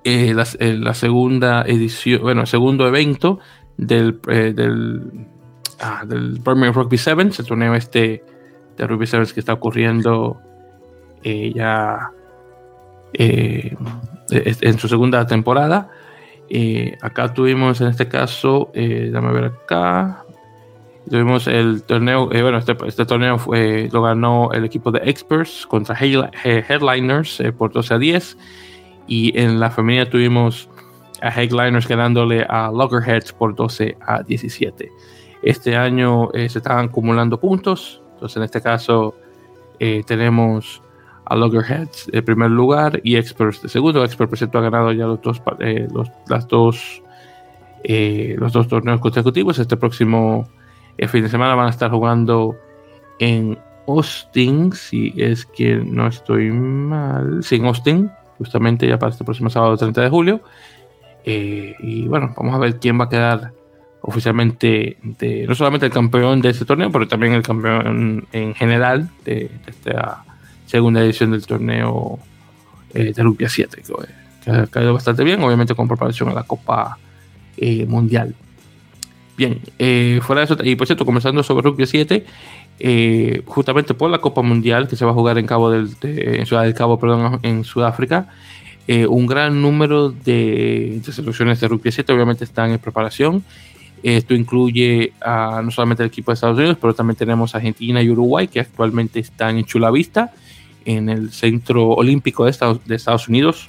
[0.05, 3.40] la, segunda edición, bueno, el segundo evento
[3.77, 5.27] del, del,
[5.81, 8.22] ah, del Birmingham Rugby Sevens, el torneo este
[8.77, 10.40] de Rugby Sevens que está ocurriendo
[11.24, 12.12] ya
[13.12, 13.77] eh,
[14.31, 15.90] en su segunda temporada.
[16.51, 20.25] Eh, acá tuvimos en este caso, eh, ver acá,
[21.09, 25.66] tuvimos el torneo, eh, bueno, este, este torneo fue, lo ganó el equipo de Experts
[25.66, 28.38] contra Headliners por 12 a 10
[29.07, 30.71] y en la femenina tuvimos
[31.21, 34.90] a Headliners ganándole a Loggerheads por 12 a 17.
[35.42, 39.14] Este año se están acumulando puntos, entonces en este caso
[40.07, 40.83] tenemos
[41.29, 44.03] a Loggerheads de primer lugar y Experts de segundo.
[44.03, 47.03] Expert, por cierto, ha ganado ya los dos, eh, los, las dos,
[47.85, 49.59] eh, los dos torneos consecutivos.
[49.59, 50.49] Este próximo
[50.97, 52.57] eh, fin de semana van a estar jugando
[53.19, 57.43] en Austin, si es que no estoy mal.
[57.43, 60.41] Sí, en Austin, justamente ya para este próximo sábado 30 de julio.
[61.25, 63.53] y bueno, vamos a ver quién va a quedar
[64.01, 69.11] oficialmente de, no solamente el campeón de este torneo, pero también el campeón en general
[69.25, 70.25] de, de esta
[70.68, 72.18] segunda edición del torneo
[72.94, 73.83] eh, de Rugby 7,
[74.44, 76.98] que, ha caído bastante bien, obviamente con preparación a la Copa
[77.57, 78.35] eh, Mundial.
[79.37, 82.24] Bien, eh, fuera de eso, y por cierto, comenzando sobre Rugby 7,
[83.46, 86.62] justamente por la Copa Mundial que se va a jugar en, Cabo del, en Ciudad
[86.62, 88.28] del Cabo, perdón, en Sudáfrica,
[89.09, 93.44] un gran número de, de, selecciones de Rugby 7 obviamente están en preparación.
[94.02, 98.48] Esto incluye no solamente el equipo de Estados Unidos, pero también tenemos Argentina y Uruguay
[98.48, 100.33] que actualmente están en Chula Vista
[100.88, 103.68] en el Centro Olímpico de Estados, de Estados Unidos.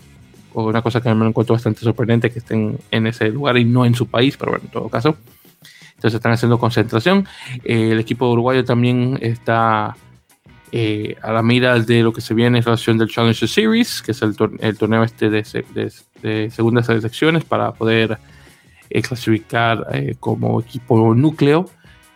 [0.54, 3.94] Una cosa que me encuentro bastante sorprendente que estén en ese lugar y no en
[3.94, 5.18] su país, pero bueno, en todo caso.
[5.96, 7.28] Entonces están haciendo concentración.
[7.66, 9.98] Eh, el equipo uruguayo también está
[10.72, 14.12] eh, a la mira de lo que se viene en relación del Challenger Series, que
[14.14, 18.18] es el, torneo este de, de, segundas selecciones para poder
[18.90, 19.86] eh, clasificar
[20.22, 21.70] como equipo núcleo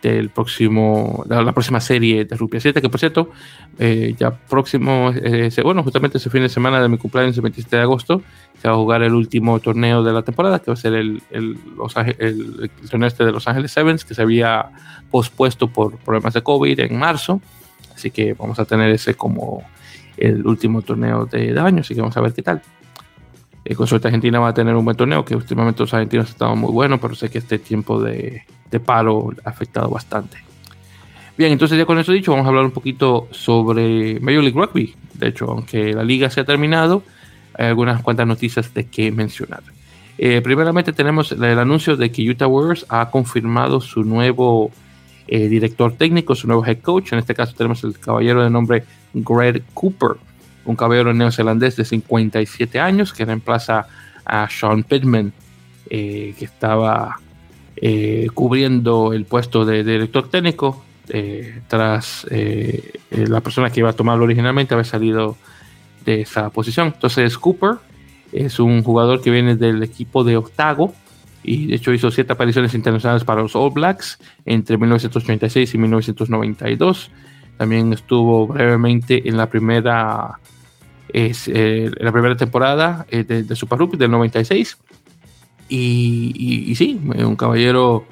[0.08, 3.30] del próximo, la, la, próxima serie de Rugby 7, que por cierto,
[3.78, 7.76] eh, ya próximo, eh, bueno, justamente ese fin de semana de mi cumpleaños, el 27
[7.76, 8.22] de agosto,
[8.60, 11.22] se va a jugar el último torneo de la temporada, que va a ser el,
[11.30, 14.70] el, Los el, torneo este de Los Ángeles Sevens, que se había
[15.10, 17.40] pospuesto por problemas de COVID en marzo,
[17.94, 19.62] así que vamos a tener ese como
[20.18, 22.62] el último torneo de, de año, así que vamos a ver qué tal.
[23.64, 26.58] Eh, con suerte Argentina va a tener un buen torneo, que últimamente los argentinos estaban
[26.58, 30.36] muy buenos, pero sé que este tiempo de, de paro ha afectado bastante.
[31.36, 34.94] Bien, entonces ya con eso dicho, vamos a hablar un poquito sobre Major League Rugby.
[35.14, 37.02] De hecho, aunque la liga se ha terminado,
[37.54, 39.62] hay algunas cuantas noticias de que mencionar.
[40.16, 44.70] Eh, primeramente tenemos el anuncio de que Utah Warriors ha confirmado su nuevo
[45.26, 47.12] eh, director técnico, su nuevo head coach.
[47.12, 50.16] En este caso tenemos el caballero de nombre Greg Cooper,
[50.64, 53.86] un caballero neozelandés de 57 años que reemplaza
[54.24, 55.32] a Sean Pittman,
[55.90, 57.16] eh, que estaba
[57.76, 62.26] eh, cubriendo el puesto de, director técnico eh, tras
[63.10, 65.36] la persona que iba a tomarlo originalmente haber salido
[66.04, 66.88] de esa posición.
[66.94, 67.76] Entonces Cooper
[68.32, 70.94] es un jugador que viene del equipo de Octago,
[71.44, 77.10] y de hecho hizo siete apariciones internacionales para los All Blacks entre 1986 y 1992.
[77.58, 80.38] También estuvo brevemente en la primera,
[81.08, 84.78] es, eh, la primera temporada eh, de, Super Rugby del 96.
[85.68, 88.04] Y, y, sí, un caballero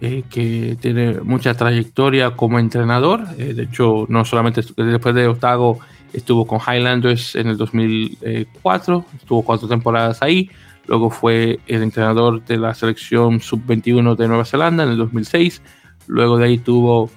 [0.00, 3.28] eh, que tiene mucha trayectoria como entrenador.
[3.36, 5.78] de hecho, no solamente después de Otago
[6.12, 10.50] estuvo con Highlanders en el 2004, estuvo cuatro temporadas ahí.
[10.88, 15.62] Luego fue el entrenador de la selección sub-21 de Nueva Zelanda en el 2006.
[16.06, 17.10] Luego de ahí tuvo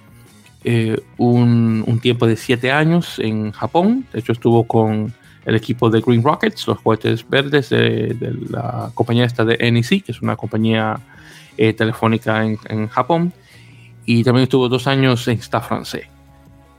[0.64, 4.06] eh, un, tiempo de siete años en Japón.
[4.12, 5.14] De hecho, estuvo con
[5.46, 8.16] el equipo de Green Rockets, los cohetes verdes de,
[8.50, 11.00] la compañía esta de NEC, que es una compañía
[11.58, 13.34] eh, telefónica en, Japón.
[14.06, 16.08] Y también estuvo dos años en Stade francés.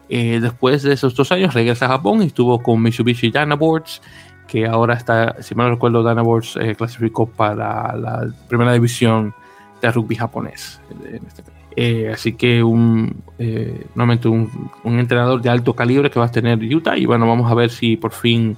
[0.09, 4.03] Eh, después de esos dos años regresa a Japón y estuvo con Mitsubishi Dynaboards
[4.51, 6.25] que ahora está, si mal no recuerdo, Dana
[6.61, 9.33] eh, clasificó para la primera división
[9.81, 10.81] de rugby japonés.
[11.27, 11.43] Este
[11.77, 16.99] eh, así que un, eh, un, entrenador de alto calibre que va a tener Utah
[16.99, 18.57] y bueno, vamos a ver si por fin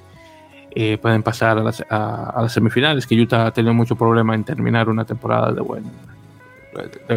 [1.02, 4.88] pueden pasar a las, a, las, semifinales, que Utah ha tenido mucho problema en terminar
[4.88, 5.84] una temporada de buen,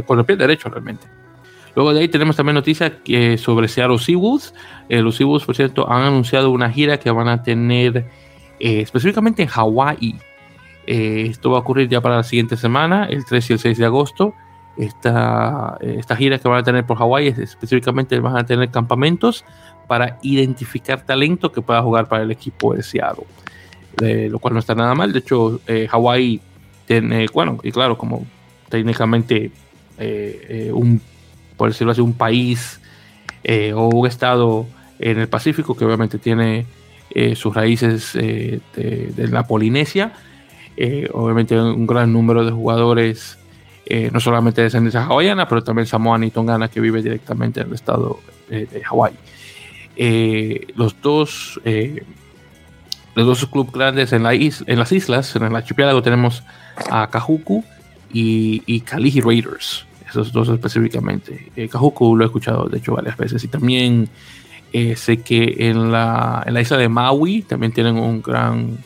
[0.06, 1.08] con el pie derecho realmente.
[1.76, 4.54] Luego de ahí tenemos también noticias que sobre Seattle Seawolves.
[4.90, 8.06] los Seawolves, por cierto, han anunciado una gira que van a tener
[8.60, 10.16] eh, específicamente en Hawái.
[10.88, 13.78] Eh, esto va a ocurrir ya para la siguiente semana, el 3 y el 6
[13.78, 14.34] de agosto.
[14.78, 19.46] Esta, eh, esta gira que van a tener por Hawái específicamente van a tener campamentos
[19.88, 23.26] para identificar talento que pueda jugar para el equipo de Seattle.
[24.30, 25.14] lo cual no está nada mal.
[25.14, 26.42] De hecho, Hawái
[26.86, 28.26] tiene, bueno, y claro, como
[28.68, 29.52] técnicamente
[30.74, 31.02] un,
[31.56, 32.82] por decirlo así, un país
[33.74, 34.66] o un estado
[35.00, 36.66] en el Pacífico que obviamente tiene
[37.12, 40.14] eh, sus raíces eh, de, la Polinesia.
[40.78, 43.38] Eh, obviamente un gran número de jugadores,
[44.12, 47.74] no solamente de descendencia hawaiana, pero también samoana y tongana que vive directamente en el
[47.76, 48.20] estado
[48.50, 49.14] de Hawái.
[50.76, 51.62] los dos
[53.16, 56.44] los dos clubes grandes en, la en las islas, en el archipiélago, tenemos
[56.90, 57.64] a Kahuku
[58.12, 61.52] y, y Kalihi Raiders, esos dos específicamente.
[61.72, 64.10] Kahuku lo he escuchado, de hecho, varias veces, y también
[64.74, 68.78] eh, sé que en la, isla de Maui también tienen un gran,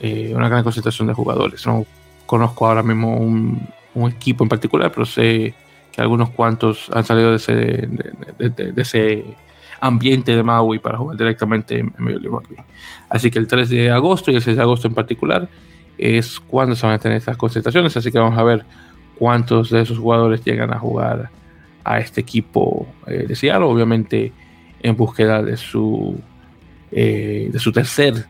[0.00, 1.66] eh, una gran concentración de jugadores.
[1.66, 1.86] No
[2.26, 5.54] conozco ahora mismo un, un, equipo en particular, pero sé
[5.92, 9.24] que algunos cuantos han salido de ese, de, ese
[9.80, 12.56] ambiente de Maui para jugar directamente en, Major League Rugby.
[13.08, 15.48] Así que el 3 de agosto y el 6 de agosto en particular
[15.96, 17.96] es cuando se van a tener estas concentraciones.
[17.96, 18.64] Así que vamos a ver
[19.18, 21.30] cuántos de esos jugadores llegan a jugar
[21.84, 23.66] a este equipo eh, de Seattle.
[23.66, 24.32] Obviamente
[24.82, 26.20] en búsqueda de su,
[26.90, 28.26] eh, de su tercer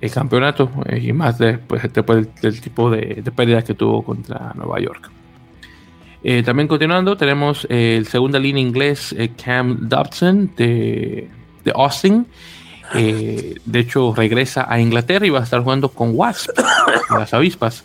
[0.00, 4.80] eh, campeonato eh, y más después, del, tipo de, de, pérdidas que tuvo contra Nueva
[4.80, 5.10] York.
[6.44, 11.28] también continuando, tenemos el segunda línea inglés Cam Dobson de,
[11.64, 12.26] de Austin.
[12.92, 16.50] de hecho, regresa a Inglaterra y va a estar jugando con Wasp,
[17.10, 17.84] las avispas.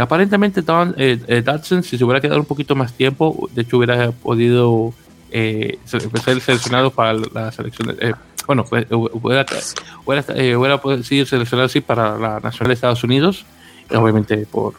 [0.00, 4.92] aparentemente, Dodson, si se hubiera quedado un poquito más tiempo, de hecho, hubiera podido
[5.32, 7.96] eh, ser seleccionado para la selección.
[7.98, 8.12] Eh,
[8.46, 9.46] bueno, hubiera,
[10.34, 13.46] eh, hubiera, sido seleccionado así para la Nacional de Estados Unidos,
[13.90, 14.74] obviamente por,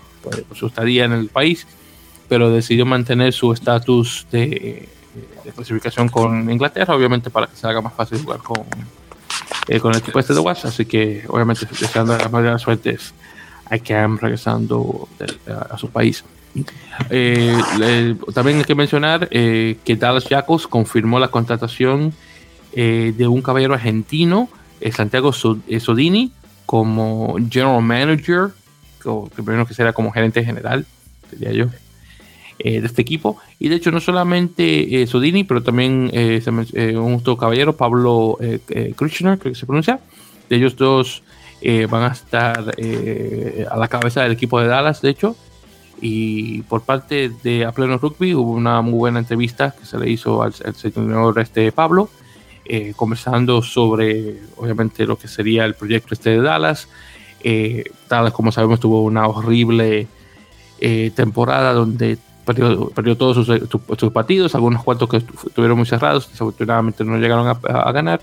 [0.54, 1.66] su estadía en el país,
[2.30, 4.90] pero decidió mantener su estatus de,
[5.56, 8.64] clasificación con Inglaterra, obviamente para que se haga más fácil jugar con,
[9.68, 10.72] eh, con el equipo este de WhatsApp.
[10.72, 13.14] Así que, obviamente, deseando las mayores suertes
[13.70, 15.08] a Cam regresando
[15.70, 16.24] a su país.
[17.10, 22.14] Eh, también hay que mencionar eh, que Dallas Jackals confirmó la contratación
[22.74, 24.50] eh, de un caballero argentino,
[24.92, 26.32] Santiago Sodini,
[26.66, 28.50] como General Manager,
[29.06, 30.86] o primero que será como gerente general,
[31.32, 31.66] diría yo,
[32.58, 33.38] de este equipo.
[33.60, 36.12] Y de hecho, no solamente Sodini, pero también
[36.98, 38.38] un otro caballero, Pablo
[38.98, 40.02] Krishner, creo que se pronuncia.
[40.50, 41.24] De ellos dos
[41.90, 42.76] van a estar
[43.72, 45.38] a la cabeza del equipo de Dallas, de hecho
[46.02, 50.10] y por parte de A Pleno Rugby hubo una muy buena entrevista que se le
[50.10, 52.10] hizo al, señor este Pablo,
[52.66, 56.88] eh, conversando sobre, obviamente, lo que sería el proyecto este de Dallas.
[57.44, 60.08] Eh, Dallas, como sabemos, tuvo una horrible
[60.80, 67.04] eh, temporada donde perdió, perdió todos sus, partidos, algunos cuantos que estuvieron muy cerrados, desafortunadamente
[67.04, 68.22] no llegaron a, ganar.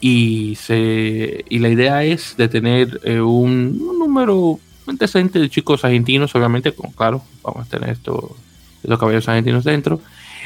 [0.00, 6.72] Y, se, y la idea es de tener un número antecedentes de chicos argentinos, obviamente,
[6.72, 8.24] como claro, vamos a tener estos,
[8.82, 10.00] estos caballeros argentinos dentro.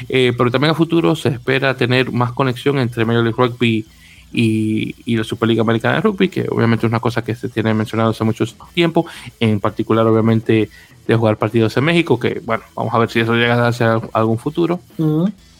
[0.09, 3.85] Eh, pero también a futuro se espera tener más conexión entre Major League Rugby
[4.31, 7.73] y, y, la Superliga Americana de Rugby, que obviamente es una cosa que se tiene
[7.75, 9.05] mencionado hace mucho tiempo,
[9.39, 10.69] en particular obviamente
[11.07, 13.85] de jugar partidos en México, que bueno, vamos a ver si eso llega a darse
[14.13, 14.79] algún futuro.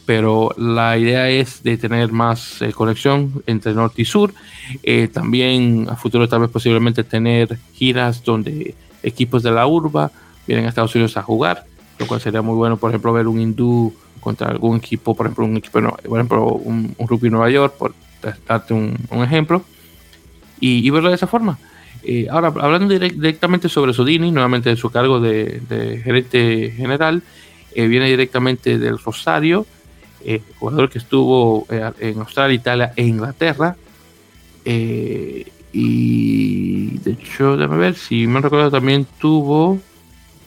[0.05, 4.33] Pero la idea es de tener más eh, conexión entre norte y sur.
[4.83, 10.11] Eh, también a futuro tal vez posiblemente tener giras donde equipos de la urba
[10.47, 11.65] vienen a Estados Unidos a jugar,
[11.99, 15.45] lo cual sería muy bueno, por ejemplo, ver un hindú contra algún equipo, por ejemplo,
[15.45, 17.93] un equipo, por ejemplo, un, rugby Nueva York, por
[18.47, 19.63] darte un, ejemplo,
[20.59, 21.59] y, verlo de esa forma.
[22.03, 27.21] Eh, ahora, hablando directamente sobre Sodini, nuevamente de su cargo de, gerente general,
[27.75, 29.65] eh, viene directamente del Rosario,
[30.25, 33.75] eh, jugador que estuvo en Australia, Italia e Inglaterra.
[34.65, 35.43] y
[36.99, 39.79] de hecho, déjame ver, si me recuerdo, también tuvo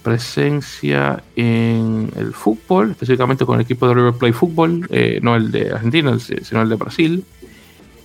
[0.07, 5.51] presencia en el fútbol, específicamente con el equipo de River Plate Fútbol, eh, no el
[5.51, 7.25] de Argentina, sino el de Brasil.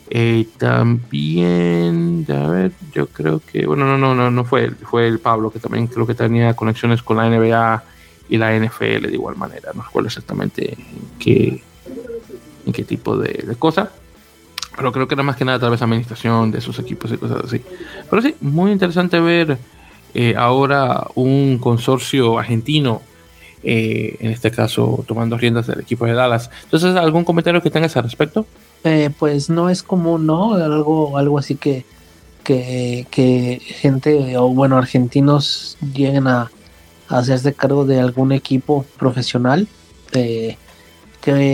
[0.09, 5.19] Eh, también, a ver, yo creo que, bueno, no, no, no, no fue fue el
[5.19, 7.83] Pablo, que también creo que tenía conexiones con la NBA
[8.31, 9.71] y la NFL de igual manera.
[9.75, 11.61] No recuerdo exactamente en qué,
[12.65, 13.91] en qué tipo de, de cosa.
[14.75, 17.43] Pero creo que era más que nada través de administración de sus equipos y cosas
[17.45, 17.61] así.
[18.09, 19.57] Pero sí, muy interesante ver
[20.13, 23.01] eh, ahora un consorcio argentino,
[23.63, 26.49] eh, en este caso tomando riendas del equipo de Dallas.
[26.63, 28.45] Entonces, ¿algún comentario que tengas al respecto?
[28.85, 30.53] Eh, pues no es común, ¿no?
[30.53, 31.85] Algo, algo así que,
[32.43, 36.49] que, gente, o bueno, argentinos lleguen a,
[37.11, 39.67] hacerse cargo de algún equipo profesional.
[40.11, 40.57] que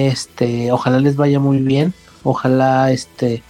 [0.08, 1.94] este, ojalá les vaya muy bien.
[2.24, 3.44] Ojalá este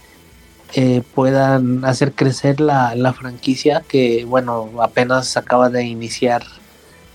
[0.74, 6.42] eh, puedan hacer crecer la, franquicia que bueno apenas acaba de iniciar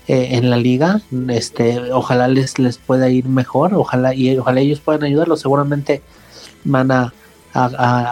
[0.08, 4.80] eh, en la liga este ojalá les les pueda ir mejor ojalá y ojalá ellos
[4.80, 6.02] puedan ayudarlos seguramente
[6.64, 7.12] van a,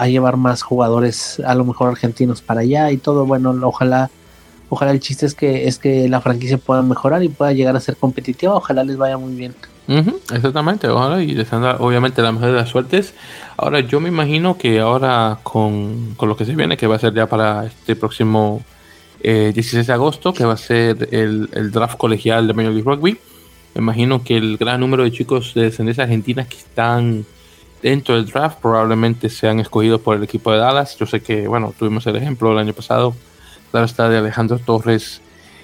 [0.07, 4.11] llevar más jugadores a lo mejor argentinos para allá y todo bueno ojalá
[4.75, 7.81] ojalá el chiste es que es que la franquicia pueda mejorar y pueda llegar a
[7.81, 9.55] ser competitiva ojalá les vaya muy bien
[10.33, 13.15] exactamente, ojalá y deseando obviamente la mejor de las suertes.
[13.57, 17.15] Ahora yo me imagino que ahora con, lo que se viene, que va a ser
[17.15, 18.63] ya para este próximo
[19.23, 23.19] 16 eh, de agosto, que va a ser el, draft colegial de Major League Rugby,
[23.75, 27.25] me imagino que el gran número de chicos de descendencia argentina que están
[27.83, 30.97] dentro del draft probablemente sean escogidos por el equipo de Dallas.
[30.99, 33.15] Yo sé que, bueno, tuvimos el ejemplo el año pasado,
[33.73, 35.21] claro está, de Alejandro Torres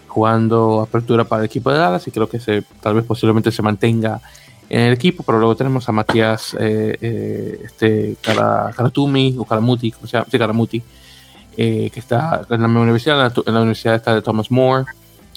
[0.09, 3.63] jugando apertura para el equipo de Dallas y creo que se, tal vez posiblemente se
[3.63, 4.21] mantenga
[4.69, 10.07] en el equipo, pero luego tenemos a Matías eh, eh, este, Karatumi o Karamuti, o
[10.07, 10.83] sea, sí, Karamuti,
[11.57, 14.85] eh, que está en la universidad, en la, universidad está de Thomas More,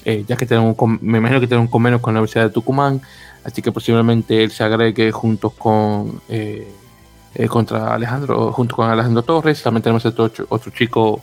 [0.03, 3.01] ya que un, me imagino que tiene un convenio con la Universidad de Tucumán,
[3.43, 6.21] así que posiblemente él se agregue junto con
[7.47, 11.21] contra Alejandro, junto con Alejandro Torres, también tenemos este otro, otro chico,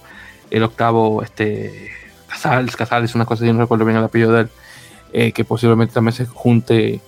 [0.51, 1.91] el octavo, este
[2.29, 4.49] Casals, Casals, una cosa así, no recuerdo bien el apellido de él,
[5.13, 7.01] eh, que posiblemente también se junte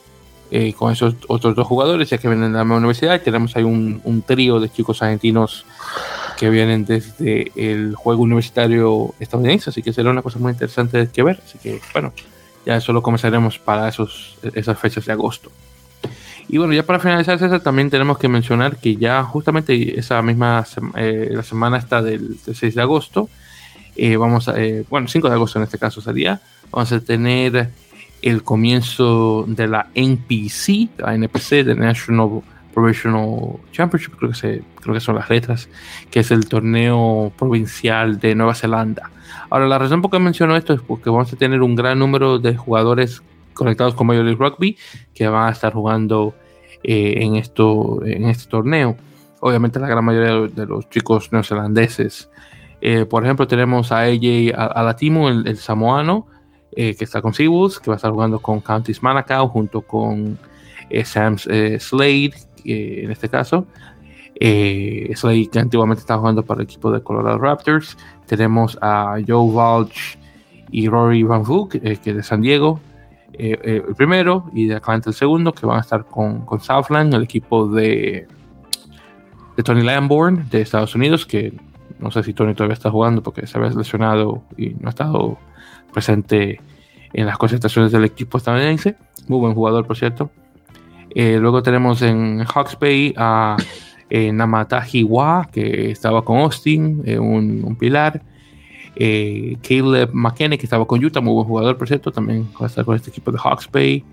[0.51, 3.15] eh, con esos otros dos jugadores, ya que vienen de la misma universidad.
[3.15, 5.65] Y tenemos ahí un, trío de chicos argentinos
[6.37, 11.23] que vienen desde el juego universitario estadounidense, así que será una cosa muy interesante que
[11.23, 11.41] ver.
[11.45, 12.13] Así que, bueno,
[12.67, 15.51] ya eso lo comenzaremos para esos, esas fechas de agosto.
[16.49, 20.65] Y bueno, ya para finalizar, César, también tenemos que mencionar que ya justamente esa misma
[20.97, 23.29] eh, la semana está del 6 de agosto,
[23.97, 27.71] eh, vamos a, eh, bueno, 5 de agosto en este caso sería, vamos a tener
[28.23, 32.43] el comienzo de la NPC, la NPC, de National
[32.75, 35.69] Professional Championship, creo que, se, creo que son las letras,
[36.11, 39.11] que es el torneo provincial de Nueva Zelanda.
[39.49, 42.39] Ahora, la razón por qué menciono esto es porque vamos a tener un gran número
[42.39, 43.23] de jugadores
[43.61, 44.77] conectados con Major League Rugby
[45.15, 46.35] que van a estar jugando
[46.83, 48.97] eh, en, esto, en este torneo.
[49.41, 52.31] Obviamente la gran mayoría de los chicos neozelandeses
[52.81, 56.27] eh, por ejemplo, tenemos a AJ Alatimo, el, el samoano,
[56.73, 60.39] eh, que está con Seawolves, que va a estar jugando con Counties Manacao junto con
[61.05, 62.33] Sam Slade,
[62.65, 63.67] en este caso.
[65.15, 67.99] Slade que antiguamente estaba jugando para el equipo de Colorado Raptors.
[68.27, 70.19] Tenemos a Joe Valch
[70.71, 72.81] y Rory Van Hook, que es de San Diego,
[73.33, 77.23] el primero, y de Atlanta el segundo, que van a estar con, con Southland, el
[77.23, 78.27] equipo de,
[79.57, 81.55] de Tony Lamborn de Estados Unidos, que
[81.99, 85.39] no sé si Tony todavía está jugando porque se había lesionado y no ha estado
[85.93, 86.61] presente
[87.13, 88.97] en las concentraciones del equipo estadounidense.
[89.29, 90.31] Muy buen jugador, por cierto.
[91.15, 93.57] Eh, luego tenemos en Hawks Bay a
[94.09, 94.33] eh,
[95.53, 98.23] que estaba con Austin, eh, un, pilar.
[98.97, 102.85] Caleb McKenney, que estaba con Utah, muy buen jugador, por cierto, también va a estar
[102.85, 104.05] con este equipo de Hawks Bay.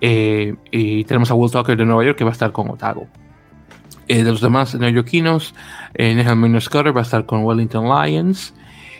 [0.00, 3.06] y tenemos a Will Tucker de Nueva York, que va a estar con Otago.
[4.08, 5.54] de los demás neoyorquinos,
[5.94, 8.54] eh, Nehemiah Scudder va a estar con Wellington Lions.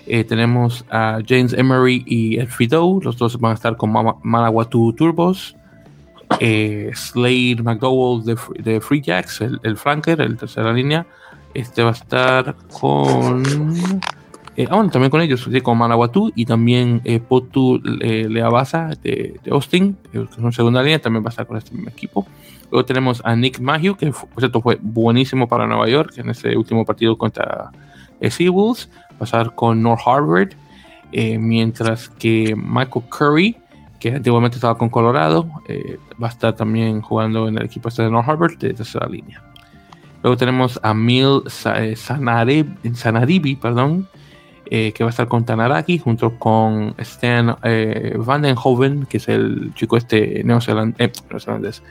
[0.06, 3.92] tenemos a James Emery y El Fido, los dos van a estar con
[4.22, 5.56] Manawatu Turbos.
[6.40, 11.06] Slade McDowell de, de, Free Jacks, el, el flanker, el tercera línea.
[11.54, 13.42] Este va a estar con
[14.54, 19.50] eh, ah, también con ellos, con Manawatu y también eh, Potu eh, Leabasa de, de,
[19.50, 22.26] Austin, que es una segunda línea, también va a estar con este mismo equipo.
[22.70, 26.56] Luego tenemos a Nick Mahieu, que por cierto fue buenísimo para Nueva York en ese
[26.56, 27.70] último partido contra
[28.20, 28.90] eh, Seawolves.
[29.12, 30.50] Va a estar con North Harvard,
[31.12, 33.56] eh, mientras que Michael Curry,
[34.00, 35.48] que antiguamente estaba con Colorado,
[36.22, 39.42] va a estar también jugando en el equipo este de North Harvard de tercera línea.
[40.22, 44.08] Luego tenemos a Mil Sanaribi, perdón,
[44.74, 49.74] eh, que va a estar con Tanaraki junto con Stan eh, Vandenhoven, que es el
[49.74, 51.82] chico este neozelandés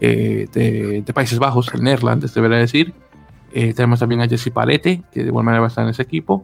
[0.00, 2.94] eh, de, Países Bajos, el neerlandés, debería decir.
[3.52, 6.42] tenemos también a Jesse Palete, que de igual manera va a estar en ese equipo.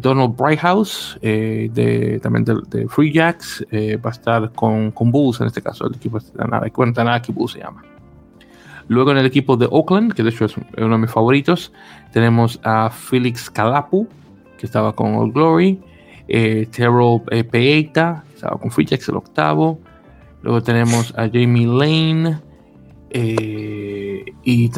[0.00, 5.60] Donald Brighthouse, de, también de, Free Jacks, va a estar con, con, Bulls en este
[5.60, 7.82] caso, el equipo de Tanaraki, bueno, Tanaraki Bulls se llama.
[8.88, 11.74] Luego en el equipo de Oakland, que de hecho es uno de mis favoritos,
[12.10, 14.08] tenemos a Felix Calapu,
[14.66, 15.80] estaba con Old Glory,
[16.28, 19.78] eh, Terrell eh, Peita, estaba con Freejax el octavo,
[20.42, 22.38] luego tenemos a Jamie Lane,
[23.10, 24.70] eh, y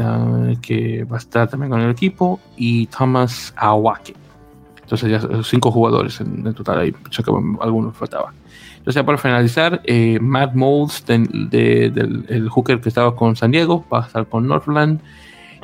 [0.60, 4.14] que va a estar también con el equipo, y Thomas Awake.
[4.82, 8.34] Entonces ya cinco jugadores en, total, ahí que algunos faltaban.
[8.84, 13.82] Entonces, ya para finalizar, eh, Matt Moulds, del el hooker que estaba con San Diego,
[13.90, 15.00] va a estar con Northland.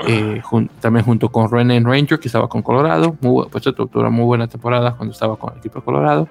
[0.06, 0.42] Eh,
[0.80, 3.16] también junto con René Ranger, que estaba con Colorado.
[3.20, 3.64] Muy, pues,
[4.10, 6.28] muy buena temporada cuando estaba con el equipo de Colorado.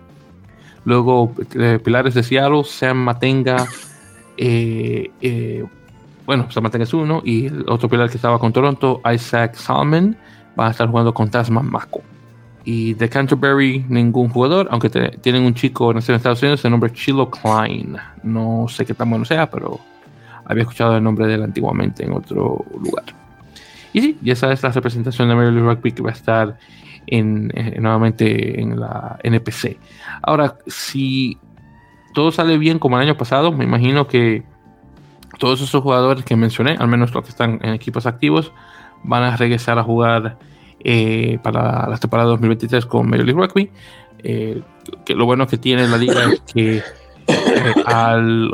[0.86, 3.65] Luego, eh, Pilares de Seattle, Sam Matenga.
[4.38, 5.65] Eh,
[6.26, 7.22] bueno, Sam Matenga es uno.
[7.24, 10.15] Y el otro pilar que estaba con Toronto, Isaac Salmon,
[10.59, 12.01] va a estar jugando con Tasman Mako.
[12.65, 16.91] Y de Canterbury, ningún jugador, aunque tienen un chico nacido en Estados Unidos, el nombre
[16.91, 17.97] Chilo Klein.
[18.24, 19.80] No sé qué tan bueno sea, pero
[20.45, 23.05] había escuchado el nombre de él antiguamente en otro lugar.
[24.00, 26.58] Y sí, ya sabes la representación de Major Rugby que va a estar
[27.08, 29.78] en, eh, nuevamente en la NPC.
[30.22, 31.38] Ahora, si
[32.14, 34.43] todo sale bien como el año pasado, me imagino que
[35.38, 38.54] todos esos jugadores que mencioné, al menos los que están en equipos activos,
[39.04, 40.38] van a regresar a jugar
[40.82, 43.70] eh, para la temporada 2023 con Major League Rugby.
[44.22, 44.62] Eh,
[45.06, 46.82] que lo bueno que tiene la liga es que
[47.86, 48.52] al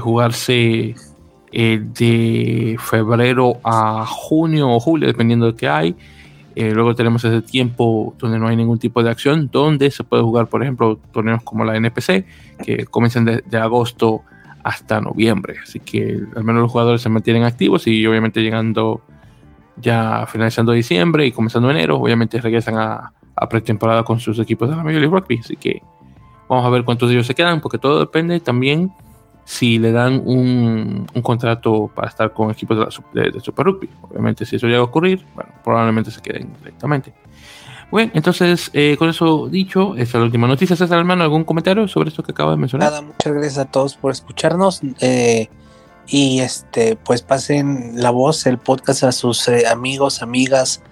[0.00, 0.94] jugarse
[1.52, 5.96] eh, de febrero a junio o julio, dependiendo de qué hay.
[6.54, 10.22] Eh, luego tenemos ese tiempo donde no hay ningún tipo de acción, donde se puede
[10.22, 12.24] jugar, por ejemplo, torneos como la NPC,
[12.62, 14.22] que comienzan de, agosto
[14.62, 15.56] hasta noviembre.
[15.62, 19.02] Así que al menos los jugadores se mantienen activos y obviamente llegando
[19.76, 24.76] ya finalizando diciembre y comenzando enero, obviamente regresan a, a pretemporada con sus equipos de
[24.76, 25.38] la Major League Rugby.
[25.38, 25.82] Así que
[26.48, 28.92] vamos a ver cuántos de ellos se quedan, porque todo depende también
[29.44, 32.78] si le dan un, contrato para estar con equipos
[33.12, 33.88] de, Super Rugby.
[34.02, 37.12] Obviamente, si eso llega a ocurrir, bueno, probablemente se queden directamente.
[37.90, 40.74] Bueno, entonces, eh, con eso dicho, esta es la última noticia.
[40.76, 42.90] César, hermano, ¿algún comentario sobre esto que acabo de mencionar?
[42.90, 44.80] Nada, muchas gracias a todos por escucharnos.
[45.00, 45.48] Eh,
[46.06, 50.82] y este, pues pasen la voz, el podcast a sus eh, amigos, amigas,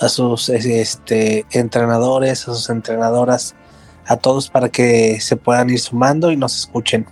[0.00, 3.54] a sus este, entrenadores, a sus entrenadoras,
[4.06, 7.06] a todos para que se puedan ir sumando y nos escuchen.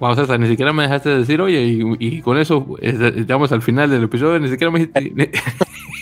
[0.00, 1.62] Vamos a ni siquiera me dejaste decir, oye,
[1.98, 5.30] y, con eso estamos al final del episodio, ni siquiera me dijiste,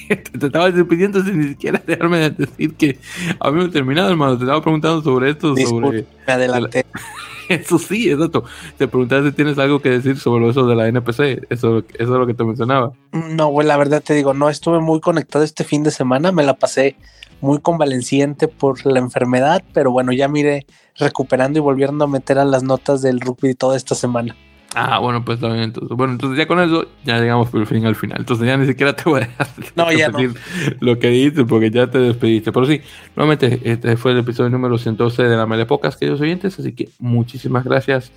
[0.38, 2.98] te estaba despidiendo sin ni siquiera dejarme decir que
[3.38, 4.36] habíamos terminado, hermano.
[4.36, 6.06] Te estaba preguntando sobre esto, sobre.
[6.26, 6.86] Me adelanté.
[7.48, 8.44] Eso sí, exacto.
[8.78, 11.44] Te preguntaba si tienes algo que decir sobre eso de la NPC.
[11.50, 12.92] Eso, eso es lo que te mencionaba.
[13.12, 16.32] No, güey, la verdad te digo, no estuve muy conectado este fin de semana.
[16.32, 16.96] Me la pasé
[17.42, 20.64] muy convaleciente por la enfermedad, pero bueno, ya mire
[20.96, 24.34] recuperando y volviendo a meter a las notas del rugby toda esta semana.
[24.74, 25.94] Ah, bueno, pues también entonces.
[25.94, 28.20] Bueno, entonces ya con eso ya llegamos por fin al final.
[28.20, 29.28] Entonces ya ni siquiera te voy a
[29.76, 30.34] no, no.
[30.80, 32.52] lo que dices porque ya te despediste.
[32.52, 32.80] Pero sí,
[33.14, 36.58] nuevamente, este fue el episodio número 112 de la Mele Pocas, queridos oyentes.
[36.58, 38.12] Así que muchísimas gracias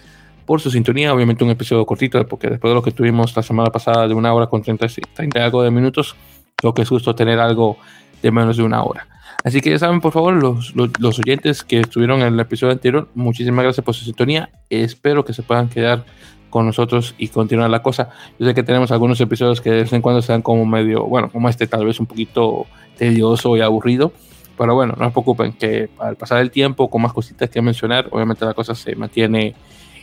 [0.45, 1.13] por su sintonía.
[1.13, 4.33] Obviamente un episodio cortito, porque después de lo que tuvimos la semana pasada de una
[4.33, 6.15] hora con 30, 30 algo de minutos,
[6.63, 7.77] lo que es justo tener algo
[8.21, 9.07] de menos de una hora.
[9.45, 13.07] Así que ya saben, por favor, los, los, oyentes que estuvieron en el episodio anterior,
[13.13, 14.49] muchísimas gracias por su sintonía.
[14.71, 16.03] Espero que se puedan quedar
[16.49, 18.09] con nosotros y continuar la cosa.
[18.39, 21.29] Yo sé que tenemos algunos episodios que de vez en cuando sean como medio, bueno,
[21.29, 22.65] como este tal vez un poquito
[22.97, 24.13] tedioso y aburrido.
[24.57, 28.07] Pero bueno, no se preocupen que al pasar el tiempo, con más cositas que mencionar,
[28.09, 29.53] obviamente la cosa se mantiene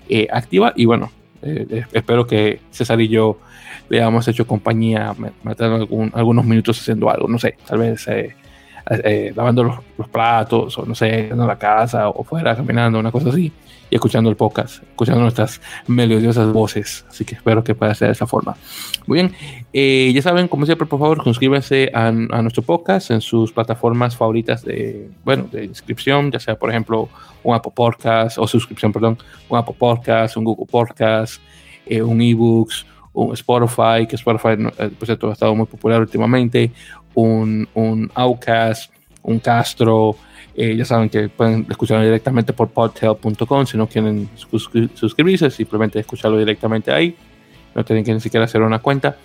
[0.09, 0.73] eh, activa.
[0.77, 1.11] Y bueno,
[1.43, 3.39] espero que César y yo
[3.89, 8.07] le hayamos hecho compañía, matando algunos minutos haciendo algo, no sé, tal vez
[9.35, 13.31] lavando los, los, platos, o no sé, en la casa, o fuera caminando, una cosa
[13.31, 13.53] así
[13.93, 17.05] y escuchando el podcast, escuchando nuestras melodiosas voces.
[17.11, 18.57] Así que espero que pueda ser de esa forma.
[19.07, 19.35] Muy bien,
[19.71, 24.65] eh, ya saben, como siempre, por favor, suscríbanse a, nuestro podcast en sus plataformas favoritas
[24.65, 27.11] de, bueno, de inscripción, ya sea, por ejemplo,
[27.43, 29.19] un Apple Podcast, o suscripción, perdón,
[29.51, 31.43] un Apple Podcast, un Google Podcast,
[31.85, 36.73] eh, un eBooks, un Spotify, que Spotify, eh, por cierto, ha estado muy popular últimamente,
[37.15, 38.93] un, un Outcast,
[39.23, 40.17] un Castro,
[40.55, 44.29] eh, ya saben que pueden escucharlo directamente por podtail.com si no quieren
[44.95, 47.17] suscribirse, simplemente escucharlo directamente ahí.
[47.75, 49.17] No tienen que ni siquiera hacer una cuenta.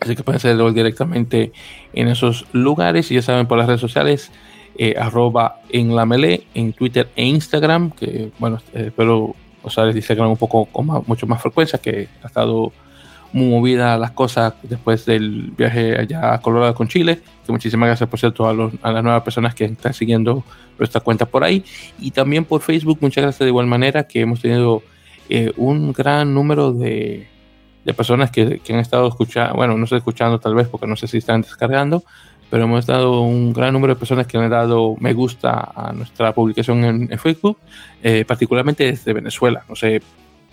[0.00, 1.52] Así que pueden hacerlo directamente
[1.94, 3.10] en esos lugares.
[3.10, 4.30] Y ya saben por las redes sociales,
[4.76, 7.92] eh, arroba en la melee, en Twitter e Instagram.
[7.92, 12.72] Que bueno, eh, espero usar Instagram un poco con mucho más frecuencia, que ha estado
[13.32, 17.20] muy movida las cosas después del viaje allá a Colorado con Chile.
[17.44, 20.44] Que muchísimas gracias, por cierto, a, las nuevas personas que están siguiendo
[20.78, 21.64] nuestra cuenta por ahí.
[21.98, 24.82] Y también por Facebook, muchas gracias de igual manera, que hemos tenido
[25.28, 27.26] eh, un gran número de,
[27.84, 30.96] de personas que, que, han estado escuchando, bueno, no estoy escuchando tal vez porque no
[30.96, 32.04] sé si están descargando,
[32.50, 36.34] pero hemos dado un gran número de personas que han dado me gusta a nuestra
[36.34, 37.58] publicación en, Facebook,
[38.02, 39.64] eh, particularmente desde Venezuela.
[39.68, 40.02] No sé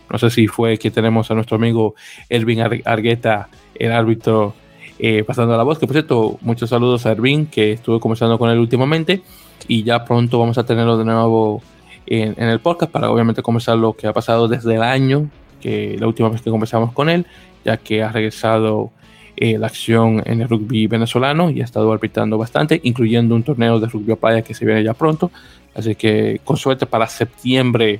[0.10, 1.96] no sé si fue que tenemos a nuestro amigo
[2.30, 4.54] Ervin Argueta, el árbitro,
[4.98, 5.80] eh, pasando la voz.
[5.80, 9.22] Que por cierto, muchos saludos a Ervin, que estuve conversando con él últimamente.
[9.68, 11.62] Y ya pronto vamos a tenerlo de nuevo
[12.06, 15.30] en, el podcast para obviamente conversar lo que ha pasado desde el año,
[15.62, 17.26] que la última vez que conversamos con él,
[17.64, 18.92] ya que ha regresado
[19.38, 23.80] eh, la acción en el rugby venezolano y ha estado arbitrando bastante, incluyendo un torneo
[23.80, 25.32] de rugby a playa que se viene ya pronto.
[25.76, 28.00] Así que con suerte para septiembre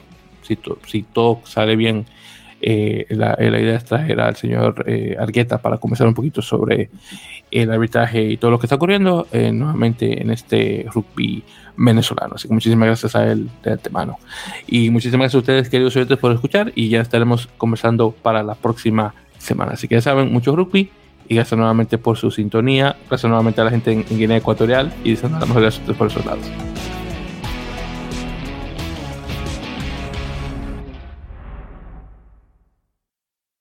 [0.86, 2.06] si, todo sale bien,
[2.62, 6.90] eh, la, idea es traer al señor eh, Argueta para conversar un poquito sobre
[7.52, 11.44] el arbitraje y todo lo que está ocurriendo eh, nuevamente en este rugby
[11.78, 12.36] venezolano.
[12.36, 14.20] Así que muchísimas gracias a él de antemano.
[14.68, 16.72] Y muchísimas gracias a ustedes, queridos oyentes, por escuchar.
[16.76, 19.74] Y ya estaremos conversando para la próxima semana.
[19.74, 20.92] Así que ya saben, mucho rugby.
[21.28, 22.96] Y gracias nuevamente por su sintonía.
[23.08, 24.94] Gracias nuevamente a la gente en, Guinea Ecuatorial.
[25.04, 26.46] Y deseando la mejor de por esos lados.